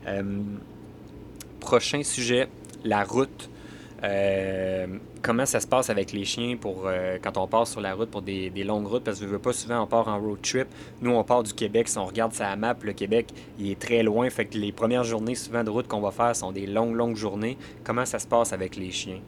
euh, 0.07 0.23
prochain 1.61 2.03
sujet, 2.03 2.49
la 2.85 3.05
route. 3.05 3.49
Euh, 4.05 4.87
comment 5.23 5.47
ça 5.47 5.61
se 5.61 5.67
passe 5.69 5.89
avec 5.89 6.13
les 6.13 6.25
chiens 6.25 6.57
pour 6.57 6.87
euh, 6.87 7.19
quand 7.23 7.37
on 7.37 7.47
part 7.47 7.69
sur 7.69 7.81
la 7.81 7.95
route 7.95 8.11
pour 8.11 8.23
des, 8.23 8.51
longues 8.65 8.87
routes? 8.87 9.05
Parce 9.05 9.21
que 9.21 9.27
je 9.27 9.31
veux 9.31 9.39
pas 9.39 9.53
souvent 9.53 9.81
on 9.81 9.87
part 9.87 10.09
en 10.09 10.19
road 10.19 10.41
trip. 10.43 10.67
Nous 11.01 11.13
on 11.13 11.23
part 11.23 11.45
du 11.45 11.53
Québec, 11.53 11.89
si 11.89 11.99
on 11.99 12.07
regarde 12.07 12.33
sa 12.33 12.57
map, 12.57 12.77
le 12.83 12.93
Québec 12.93 13.29
il 13.61 13.71
est 13.71 13.79
très 13.79 14.03
loin, 14.03 14.29
fait 14.29 14.47
que 14.47 14.59
les 14.59 14.73
premières 14.73 15.05
journées 15.05 15.37
souvent 15.37 15.63
de 15.63 15.71
route 15.71 15.87
qu'on 15.87 16.01
va 16.01 16.11
faire 16.11 16.35
sont 16.35 16.51
des 16.51 16.67
longues 16.67 16.97
longues 16.97 17.17
journées. 17.17 17.57
Comment 17.85 18.05
ça 18.05 18.19
se 18.19 18.27
passe 18.27 18.53
avec 18.53 18.75
les 18.75 18.91
chiens? 18.91 19.21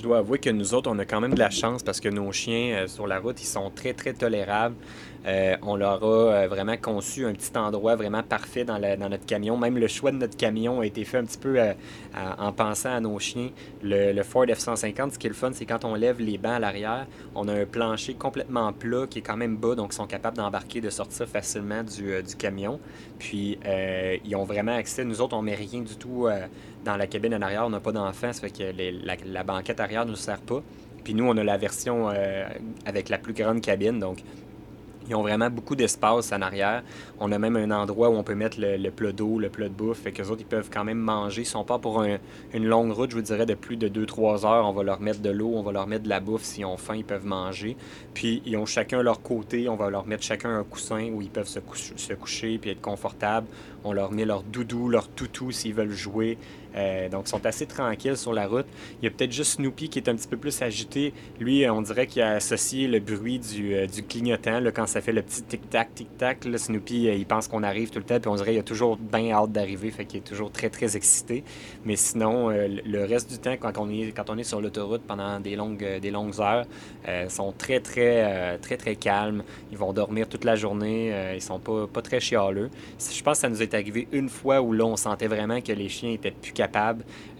Je 0.00 0.04
dois 0.04 0.18
avouer 0.18 0.38
que 0.38 0.48
nous 0.48 0.72
autres, 0.72 0.90
on 0.90 0.98
a 0.98 1.04
quand 1.04 1.20
même 1.20 1.34
de 1.34 1.38
la 1.38 1.50
chance 1.50 1.82
parce 1.82 2.00
que 2.00 2.08
nos 2.08 2.32
chiens 2.32 2.86
sur 2.86 3.06
la 3.06 3.18
route, 3.18 3.38
ils 3.42 3.46
sont 3.46 3.70
très, 3.70 3.92
très 3.92 4.14
tolérables. 4.14 4.74
Euh, 5.26 5.56
on 5.60 5.76
leur 5.76 6.02
a 6.02 6.06
euh, 6.06 6.48
vraiment 6.48 6.78
conçu 6.78 7.26
un 7.26 7.34
petit 7.34 7.54
endroit 7.54 7.94
vraiment 7.94 8.22
parfait 8.22 8.64
dans, 8.64 8.78
notre 8.78 9.26
camion. 9.26 9.58
Même 9.58 9.76
le 9.76 9.88
choix 9.88 10.10
de 10.10 10.16
notre 10.16 10.38
camion 10.38 10.80
a 10.80 10.86
été 10.86 11.04
fait 11.04 11.18
un 11.18 11.24
petit 11.24 11.36
peu 11.36 11.60
euh, 11.60 11.74
en 12.38 12.52
pensant 12.52 12.94
à 12.94 13.00
nos 13.00 13.18
chiens. 13.18 13.50
Le, 13.82 14.22
Ford 14.22 14.46
F-150, 14.46 15.12
ce 15.12 15.18
qui 15.18 15.26
est 15.26 15.30
le 15.30 15.36
fun, 15.36 15.50
c'est 15.52 15.66
quand 15.66 15.84
on 15.84 15.94
lève 15.94 16.18
les 16.18 16.38
bancs 16.38 16.52
à 16.54 16.58
l'arrière, 16.58 17.06
on 17.34 17.46
a 17.48 17.52
un 17.52 17.66
plancher 17.66 18.14
complètement 18.14 18.72
plat 18.72 19.06
qui 19.08 19.18
est 19.18 19.22
quand 19.22 19.36
même 19.36 19.58
bas, 19.58 19.74
donc 19.74 19.92
ils 19.92 19.96
sont 19.96 20.06
capables 20.06 20.38
d'embarquer, 20.38 20.80
de 20.80 20.88
sortir 20.88 21.26
facilement 21.28 21.82
du, 21.82 22.22
camion. 22.38 22.80
Puis, 23.18 23.58
ils 24.24 24.36
ont 24.36 24.44
vraiment 24.44 24.74
accès. 24.74 25.04
Nous 25.04 25.20
autres, 25.20 25.36
on 25.36 25.42
met 25.42 25.54
rien 25.54 25.82
du 25.82 25.96
tout 25.96 26.28
dans 26.84 26.96
la 26.96 27.06
cabine 27.06 27.34
en 27.34 27.42
arrière. 27.42 27.64
On 27.66 27.70
n'a 27.70 27.80
pas 27.80 27.92
d'enfants, 27.92 28.32
ça 28.32 28.40
fait 28.40 28.50
que 28.50 29.26
la, 29.32 29.44
banquette 29.44 29.80
arrière 29.80 30.04
ne 30.04 30.10
nous 30.10 30.16
sert 30.16 30.40
pas. 30.40 30.62
Puis 31.04 31.14
nous, 31.14 31.24
on 31.24 31.36
a 31.36 31.44
la 31.44 31.56
version 31.56 32.08
avec 32.84 33.08
la 33.08 33.18
plus 33.18 33.32
grande 33.32 33.62
cabine, 33.62 33.98
donc 33.98 34.22
ils 35.10 35.16
ont 35.16 35.22
vraiment 35.22 35.50
beaucoup 35.50 35.74
d'espace 35.74 36.30
en 36.30 36.40
arrière. 36.40 36.84
On 37.18 37.32
a 37.32 37.38
même 37.38 37.56
un 37.56 37.72
endroit 37.72 38.10
où 38.10 38.14
on 38.14 38.22
peut 38.22 38.36
mettre 38.36 38.58
le, 38.60 38.90
plat 38.90 39.10
d'eau, 39.10 39.40
le 39.40 39.48
plat 39.48 39.68
de 39.68 39.74
bouffe. 39.74 40.02
Fait 40.02 40.12
que 40.12 40.22
autres, 40.22 40.40
ils 40.40 40.46
peuvent 40.46 40.70
quand 40.72 40.84
même 40.84 41.00
manger. 41.00 41.42
Ils 41.42 41.46
sont 41.46 41.64
pas 41.64 41.80
pour 41.80 42.04
une 42.04 42.64
longue 42.64 42.92
route, 42.92 43.10
je 43.10 43.16
vous 43.16 43.22
dirais, 43.22 43.44
de 43.44 43.54
plus 43.54 43.76
de 43.76 43.88
2-3 43.88 44.46
heures. 44.46 44.66
On 44.68 44.72
va 44.72 44.84
leur 44.84 45.00
mettre 45.00 45.18
de 45.18 45.30
l'eau, 45.30 45.52
on 45.56 45.62
va 45.62 45.72
leur 45.72 45.88
mettre 45.88 46.04
de 46.04 46.08
la 46.08 46.20
bouffe. 46.20 46.44
S'ils 46.44 46.64
ont 46.64 46.76
faim, 46.76 46.94
ils 46.94 47.04
peuvent 47.04 47.26
manger. 47.26 47.76
Puis, 48.14 48.40
ils 48.46 48.56
ont 48.56 48.66
chacun 48.66 49.02
leur 49.02 49.20
côté. 49.20 49.68
On 49.68 49.74
va 49.74 49.90
leur 49.90 50.06
mettre 50.06 50.22
chacun 50.22 50.56
un 50.56 50.62
coussin 50.62 51.10
où 51.12 51.22
ils 51.22 51.30
peuvent 51.30 51.48
se, 51.48 51.58
se 51.96 52.12
coucher 52.14 52.58
puis 52.58 52.70
être 52.70 52.80
confortables. 52.80 53.48
On 53.82 53.92
leur 53.92 54.12
met 54.12 54.24
leur 54.24 54.44
doudou, 54.44 54.88
leur 54.88 55.08
toutou 55.08 55.50
s'ils 55.50 55.74
veulent 55.74 55.90
jouer. 55.90 56.38
Euh, 56.76 57.08
donc, 57.08 57.26
ils 57.26 57.30
sont 57.30 57.44
assez 57.46 57.66
tranquilles 57.66 58.16
sur 58.16 58.32
la 58.32 58.46
route. 58.46 58.66
Il 59.00 59.04
y 59.04 59.08
a 59.08 59.10
peut-être 59.10 59.32
juste 59.32 59.56
Snoopy 59.56 59.88
qui 59.88 59.98
est 59.98 60.08
un 60.08 60.14
petit 60.14 60.28
peu 60.28 60.36
plus 60.36 60.62
agité. 60.62 61.12
Lui, 61.38 61.68
on 61.68 61.82
dirait 61.82 62.06
qu'il 62.06 62.22
a 62.22 62.32
associé 62.32 62.86
le 62.86 63.00
bruit 63.00 63.38
du, 63.38 63.74
euh, 63.74 63.86
du 63.86 64.02
clignotant 64.02 64.60
là, 64.60 64.70
quand 64.70 64.86
ça 64.86 65.00
fait 65.00 65.12
le 65.12 65.22
petit 65.22 65.42
tic-tac, 65.42 65.94
tic-tac. 65.94 66.46
Snoopy, 66.56 67.08
euh, 67.08 67.14
il 67.14 67.26
pense 67.26 67.48
qu'on 67.48 67.62
arrive 67.62 67.90
tout 67.90 67.98
le 67.98 68.04
temps, 68.04 68.20
puis 68.20 68.30
on 68.30 68.36
dirait 68.36 68.50
qu'il 68.50 68.60
a 68.60 68.64
toujours 68.64 68.96
bien 68.96 69.32
hâte 69.32 69.52
d'arriver, 69.52 69.90
fait 69.90 70.04
qu'il 70.04 70.18
est 70.18 70.24
toujours 70.24 70.50
très, 70.50 70.70
très 70.70 70.96
excité. 70.96 71.44
Mais 71.84 71.96
sinon, 71.96 72.50
le 72.50 73.04
reste 73.04 73.30
du 73.30 73.38
temps, 73.38 73.56
quand 73.58 73.78
on 73.78 73.88
est, 73.90 74.12
quand 74.12 74.30
on 74.30 74.38
est 74.38 74.44
sur 74.44 74.60
l'autoroute 74.60 75.02
pendant 75.06 75.40
des 75.40 75.56
longues, 75.56 75.98
des 76.00 76.10
longues 76.10 76.38
heures, 76.40 76.66
ils 77.06 77.30
sont 77.30 77.52
très, 77.52 77.80
très, 77.80 78.58
très, 78.58 78.76
très 78.76 78.96
calmes. 78.96 79.42
Ils 79.70 79.78
vont 79.78 79.92
dormir 79.92 80.28
toute 80.28 80.44
la 80.44 80.56
journée. 80.56 81.12
ils 81.34 81.42
sont 81.42 81.58
pas, 81.58 81.86
pas 81.86 82.02
très 82.02 82.20
chialeux. 82.20 82.70
Je 82.98 83.22
pense 83.22 83.38
que 83.38 83.40
ça 83.42 83.48
nous 83.48 83.62
est 83.62 83.74
arrivé 83.74 84.08
une 84.12 84.28
fois 84.28 84.60
où 84.60 84.72
là, 84.72 84.84
on 84.84 84.96
sentait 84.96 85.28
vraiment 85.28 85.60
que 85.60 85.72
les 85.72 85.88
chiens 85.88 86.10
étaient 86.10 86.30
plus 86.30 86.52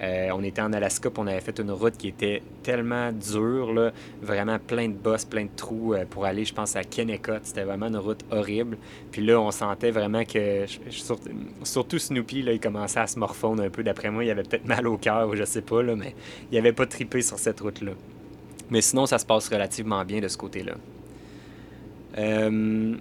Euh, 0.03 0.29
on 0.33 0.43
était 0.43 0.63
en 0.63 0.73
Alaska, 0.73 1.11
puis 1.11 1.23
on 1.23 1.27
avait 1.27 1.41
fait 1.41 1.59
une 1.59 1.71
route 1.71 1.97
qui 1.97 2.09
était 2.09 2.43
tellement 2.63 3.13
dure, 3.13 3.93
vraiment 4.23 4.59
plein 4.59 4.89
de 4.89 4.95
bosses, 4.95 5.25
plein 5.25 5.45
de 5.45 5.51
trous 5.55 5.95
euh, 5.95 6.05
pour 6.09 6.25
aller, 6.25 6.45
je 6.45 6.55
pense, 6.55 6.77
à 6.77 6.85
Kennecott. 6.85 7.41
C'était 7.45 7.65
vraiment 7.65 7.87
une 7.87 7.97
route 7.97 8.25
horrible. 8.31 8.79
Puis 9.11 9.25
là, 9.25 9.41
on 9.41 9.51
sentait 9.51 9.91
vraiment 9.91 10.25
que, 10.25 10.67
surtout 11.65 11.99
Snoopy, 11.99 12.43
là, 12.43 12.53
il 12.53 12.61
commençait 12.61 13.01
à 13.01 13.07
se 13.07 13.19
morfondre 13.19 13.63
un 13.63 13.71
peu. 13.71 13.83
D'après 13.83 14.11
moi, 14.11 14.25
il 14.25 14.31
avait 14.31 14.43
peut-être 14.43 14.67
mal 14.67 14.87
au 14.87 14.97
cœur, 14.97 15.29
ou 15.29 15.37
je 15.37 15.45
sais 15.45 15.63
pas, 15.63 15.83
mais 15.83 16.15
il 16.51 16.59
avait 16.59 16.73
pas 16.73 16.87
tripé 16.87 17.23
sur 17.23 17.39
cette 17.39 17.61
route-là. 17.61 17.93
Mais 18.71 18.81
sinon, 18.81 19.07
ça 19.07 19.19
se 19.19 19.27
passe 19.27 19.49
relativement 19.49 20.05
bien 20.05 20.21
de 20.21 20.29
ce 20.29 20.37
côté-là. 20.37 20.75
Euh, 22.19 22.97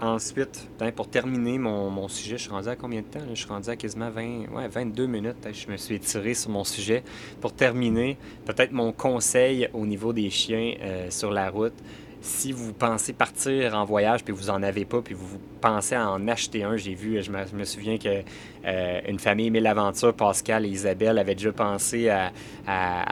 Ensuite, 0.00 0.68
ben, 0.78 0.90
pour 0.90 1.08
terminer 1.08 1.56
mon, 1.58 2.08
sujet, 2.08 2.36
je 2.36 2.42
suis 2.42 2.50
rendu 2.50 2.68
à 2.68 2.76
combien 2.76 3.00
de 3.00 3.06
temps? 3.06 3.20
Je 3.30 3.34
suis 3.34 3.48
rendu 3.48 3.68
à 3.70 3.76
quasiment 3.76 4.10
20, 4.10 4.52
ouais, 4.52 4.68
22 4.68 5.06
minutes. 5.06 5.48
Je 5.52 5.70
me 5.70 5.76
suis 5.76 5.94
étiré 5.94 6.34
sur 6.34 6.50
mon 6.50 6.64
sujet. 6.64 7.04
Pour 7.40 7.52
terminer, 7.52 8.18
peut-être 8.44 8.72
mon 8.72 8.92
conseil 8.92 9.68
au 9.72 9.86
niveau 9.86 10.12
des 10.12 10.30
chiens 10.30 10.74
euh, 10.80 11.10
sur 11.10 11.30
la 11.30 11.48
route. 11.48 11.74
Si 12.20 12.52
vous 12.52 12.72
pensez 12.72 13.12
partir 13.12 13.74
en 13.74 13.84
voyage 13.84 14.24
puis 14.24 14.32
vous 14.32 14.50
en 14.50 14.62
avez 14.62 14.84
pas, 14.84 15.02
puis 15.02 15.14
vous 15.14 15.38
pensez 15.64 15.94
à 15.94 16.10
en 16.10 16.28
acheter 16.28 16.62
un, 16.62 16.76
j'ai 16.76 16.94
vu, 16.94 17.22
je 17.22 17.30
me, 17.30 17.64
souviens 17.64 17.96
que 17.96 18.22
euh, 18.66 19.00
une 19.08 19.18
famille 19.18 19.46
aimait 19.46 19.60
l'aventure, 19.60 20.12
Pascal 20.12 20.66
et 20.66 20.68
Isabelle 20.68 21.16
avaient 21.16 21.34
déjà 21.34 21.52
pensé 21.52 22.10
à, 22.10 22.32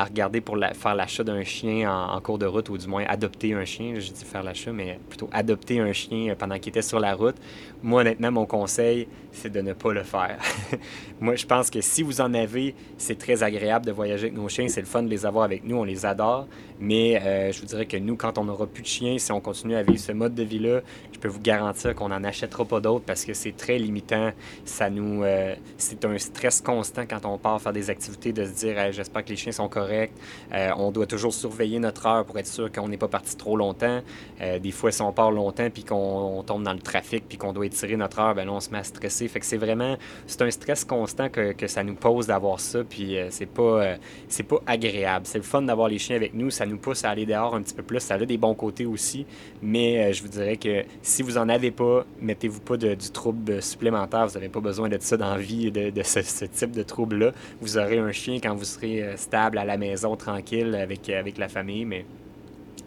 regarder 0.05 0.43
pour 0.43 0.59
faire 0.75 0.95
l'achat 0.95 1.25
d'un 1.25 1.45
chien 1.45 1.91
en, 1.91 2.21
cours 2.21 2.39
de 2.39 2.45
route, 2.45 2.69
ou 2.69 2.77
du 2.77 2.87
moins 2.87 3.05
adopter 3.09 3.55
un 3.55 3.65
chien. 3.65 3.95
J'ai 3.97 4.13
dit 4.13 4.25
faire 4.25 4.43
l'achat, 4.43 4.71
mais 4.71 4.99
plutôt 5.09 5.31
adopter 5.33 5.81
un 5.81 5.93
chien 5.93 6.35
pendant 6.39 6.59
qu'il 6.59 6.69
était 6.69 6.83
sur 6.83 7.01
la 7.01 7.15
route. 7.15 7.37
Moi, 7.83 8.03
honnêtement, 8.03 8.31
mon 8.31 8.47
conseil, 8.47 9.09
c'est 9.33 9.51
de 9.51 9.61
ne 9.61 9.73
pas 9.73 9.93
le 9.93 10.03
faire. 10.03 10.39
Moi, 11.21 11.37
je 11.37 11.47
pense 11.47 11.71
que 11.71 11.81
si 11.81 12.03
vous 12.03 12.21
en 12.21 12.35
avez, 12.35 12.75
c'est 12.99 13.19
très 13.19 13.43
agréable 13.43 13.87
de 13.87 13.93
voyager 13.93 14.27
avec 14.27 14.37
nos 14.37 14.49
chiens. 14.49 14.69
C'est 14.69 14.81
le 14.81 14.87
fun 14.87 15.03
de 15.03 15.09
les 15.09 15.25
avoir 15.25 15.45
avec 15.45 15.65
nous, 15.65 15.77
on 15.77 15.85
les 15.85 16.05
adore. 16.05 16.47
Mais 16.79 17.21
euh, 17.23 17.53
je 17.53 17.61
vous 17.61 17.67
dirais 17.67 17.87
que 17.87 17.97
nous, 17.97 18.17
quand 18.17 18.39
on 18.39 18.45
n'aura 18.45 18.67
plus 18.67 18.83
de 18.83 18.89
chiens, 18.89 19.19
si 19.19 19.33
on 19.33 19.41
continue 19.41 19.75
à 19.75 19.83
vivre 19.83 20.01
ce 20.01 20.13
mode 20.13 20.35
de 20.35 20.43
vie-là, 20.43 20.81
je 21.13 21.19
peux 21.19 21.29
vous 21.29 21.41
garantir 21.41 21.95
qu'on 21.95 22.09
n'en 22.09 22.25
achètera 22.43 22.65
pas 22.65 22.81
d'autres 22.81 23.05
parce 23.05 23.25
que 23.25 23.35
c'est 23.35 23.57
très 23.57 23.79
limitant. 23.79 24.33
Ça 24.65 24.91
nous, 24.91 25.23
euh, 25.23 25.55
c'est 25.79 26.05
un 26.05 26.19
stress 26.19 26.61
constant 26.61 27.05
quand 27.09 27.25
on 27.25 27.39
part 27.39 27.61
faire 27.61 27.73
des 27.73 27.91
activités 27.91 28.33
de 28.33 28.45
se 28.45 28.53
dire 28.53 28.93
j'espère 28.93 29.25
que 29.25 29.31
les 29.31 29.37
chiens 29.37 29.53
sont 29.53 29.69
corrects. 29.69 30.13
Euh, 30.53 30.71
on 30.77 30.91
doit 30.91 31.07
toujours 31.07 31.33
surveiller 31.33 31.79
notre 31.79 32.07
heure 32.07 32.25
pour 32.25 32.39
être 32.39 32.47
sûr 32.47 32.71
qu'on 32.73 32.89
n'est 32.89 32.97
pas 32.97 33.09
parti 33.09 33.37
trop 33.37 33.57
longtemps. 33.57 34.01
Euh, 34.41 34.59
des 34.59 34.73
fois, 34.73 34.91
si 34.91 35.03
on 35.03 35.13
part 35.13 35.31
longtemps 35.31 35.71
puis 35.71 35.85
qu'on 35.85 36.43
tombe 36.47 36.65
dans 36.65 36.73
le 36.73 36.81
trafic 36.81 37.25
puis 37.29 37.39
qu'on 37.39 37.53
doit 37.53 37.67
étirer 37.67 37.97
notre 37.97 38.19
heure, 38.19 38.35
ben 38.35 38.49
on 38.49 38.61
se 38.61 38.71
met 38.71 38.79
à 38.79 38.85
stresser. 38.85 39.29
Fait 39.29 39.41
que 39.41 39.47
c'est 39.47 39.57
vraiment 39.57 39.97
c'est 40.27 40.43
un 40.43 40.51
stress 40.51 40.85
constant 40.85 41.29
que, 41.29 41.53
ça 41.67 41.85
nous 41.85 41.95
pose 41.95 42.27
d'avoir 42.27 42.59
ça. 42.59 42.83
Puis 42.83 43.17
c'est 43.31 43.47
pas 43.47 43.97
c'est 44.29 44.43
pas 44.43 44.61
agréable. 44.67 45.27
C'est 45.27 45.39
le 45.39 45.45
fun 45.45 45.63
d'avoir 45.63 45.89
les 45.89 45.99
chiens 45.99 46.17
avec 46.17 46.35
nous. 46.35 46.51
Ça 46.51 46.67
nous 46.67 46.77
pousse 46.77 47.05
à 47.05 47.11
aller 47.11 47.25
dehors 47.25 47.55
un 47.55 47.63
petit 47.63 47.75
peu 47.75 47.83
plus. 47.83 48.01
Ça 48.01 48.15
a 48.15 48.19
des 48.19 48.37
bons 48.37 48.55
côtés 48.55 48.85
aussi. 48.85 49.27
Mais 49.63 50.13
je 50.13 50.23
vous 50.23 50.29
dirais 50.29 50.57
que 50.57 50.85
si 51.03 51.23
vous 51.23 51.39
en 51.39 51.49
avez 51.49 51.71
pas, 51.71 52.05
mettez-vous 52.33 52.61
pas 52.61 52.79
de, 52.79 52.95
du 52.95 53.11
trouble 53.11 53.63
supplémentaire. 53.63 54.27
Vous 54.27 54.35
n'avez 54.35 54.49
pas 54.49 54.61
besoin 54.61 54.89
d'être 54.89 55.03
ça 55.03 55.19
dans 55.19 55.37
vie 55.37 55.71
de, 55.71 56.03
ce, 56.03 56.45
type 56.47 56.73
de 56.73 56.83
trouble-là. 56.83 57.33
Vous 57.61 57.77
aurez 57.77 57.99
un 57.99 58.13
chien 58.13 58.39
quand 58.43 58.55
vous 58.55 58.65
serez 58.65 59.03
euh, 59.03 59.17
stable 59.17 59.59
à 59.59 59.65
la 59.65 59.77
maison, 59.77 60.17
tranquille, 60.17 60.75
avec, 60.75 61.09
avec 61.11 61.37
la 61.37 61.49
famille, 61.49 61.85
mais 61.85 62.07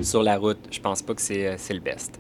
sur 0.01 0.23
la 0.23 0.38
route, 0.38 0.58
je 0.71 0.79
pense 0.79 1.01
pas 1.01 1.13
que 1.13 1.21
c'est 1.21 1.47
euh, 1.47 1.58
le 1.69 1.79
best 1.79 2.19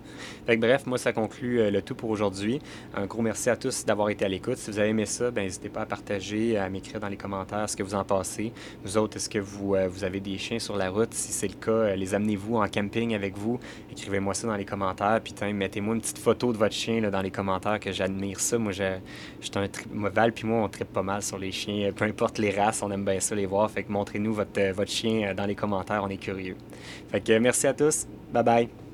bref, 0.53 0.85
moi, 0.85 0.97
ça 0.97 1.11
conclut 1.11 1.59
euh, 1.59 1.71
le 1.71 1.81
tout 1.81 1.95
pour 1.95 2.09
aujourd'hui. 2.09 2.59
Un 2.93 3.05
gros 3.05 3.21
merci 3.21 3.49
à 3.49 3.55
tous 3.55 3.85
d'avoir 3.85 4.09
été 4.09 4.25
à 4.25 4.29
l'écoute. 4.29 4.57
Si 4.57 4.69
vous 4.71 4.79
avez 4.79 4.89
aimé 4.89 5.05
ça, 5.05 5.31
ben, 5.31 5.43
n'hésitez 5.43 5.69
pas 5.69 5.81
à 5.81 5.85
partager, 5.85 6.57
à 6.57 6.69
m'écrire 6.69 6.99
dans 6.99 7.07
les 7.07 7.17
commentaires 7.17 7.69
ce 7.69 7.75
que 7.75 7.83
vous 7.83 7.95
en 7.95 8.03
pensez. 8.03 8.53
Vous 8.83 8.97
autres, 8.97 9.17
est-ce 9.17 9.29
que 9.29 9.39
vous, 9.39 9.75
euh, 9.75 9.87
vous 9.87 10.03
avez 10.03 10.19
des 10.19 10.37
chiens 10.37 10.59
sur 10.59 10.77
la 10.77 10.89
route? 10.89 11.13
Si 11.13 11.31
c'est 11.31 11.47
le 11.47 11.55
cas, 11.55 11.71
euh, 11.71 11.95
les 11.95 12.13
amenez-vous 12.13 12.57
en 12.57 12.67
camping 12.67 13.15
avec 13.15 13.37
vous? 13.37 13.59
Écrivez-moi 13.91 14.33
ça 14.33 14.47
dans 14.47 14.55
les 14.55 14.65
commentaires. 14.65 15.19
Puis 15.23 15.33
mettez-moi 15.53 15.95
une 15.95 16.01
petite 16.01 16.19
photo 16.19 16.53
de 16.53 16.57
votre 16.57 16.75
chien 16.75 17.01
là, 17.01 17.09
dans 17.09 17.21
les 17.21 17.31
commentaires 17.31 17.79
que 17.79 17.91
j'admire 17.91 18.39
ça. 18.39 18.57
Moi, 18.57 18.71
je, 18.71 18.83
un 18.83 19.67
moi, 19.91 20.09
Val 20.09 20.31
puis 20.31 20.47
moi, 20.47 20.63
on 20.63 20.69
tripe 20.69 20.93
pas 20.93 21.03
mal 21.03 21.23
sur 21.23 21.39
les 21.39 21.51
chiens. 21.51 21.91
Peu 21.91 22.05
importe 22.05 22.37
les 22.37 22.51
races, 22.51 22.83
on 22.83 22.91
aime 22.91 23.05
bien 23.05 23.19
ça 23.19 23.33
les 23.33 23.45
voir. 23.45 23.69
Fait 23.71 23.83
que 23.83 23.91
montrez-nous 23.91 24.33
votre, 24.33 24.71
votre 24.71 24.91
chien 24.91 25.33
dans 25.33 25.45
les 25.45 25.55
commentaires. 25.55 26.03
On 26.03 26.09
est 26.09 26.17
curieux. 26.17 26.55
Fait 27.09 27.21
que 27.21 27.37
merci 27.39 27.67
à 27.67 27.73
tous. 27.73 28.05
Bye 28.31 28.43
bye. 28.43 28.84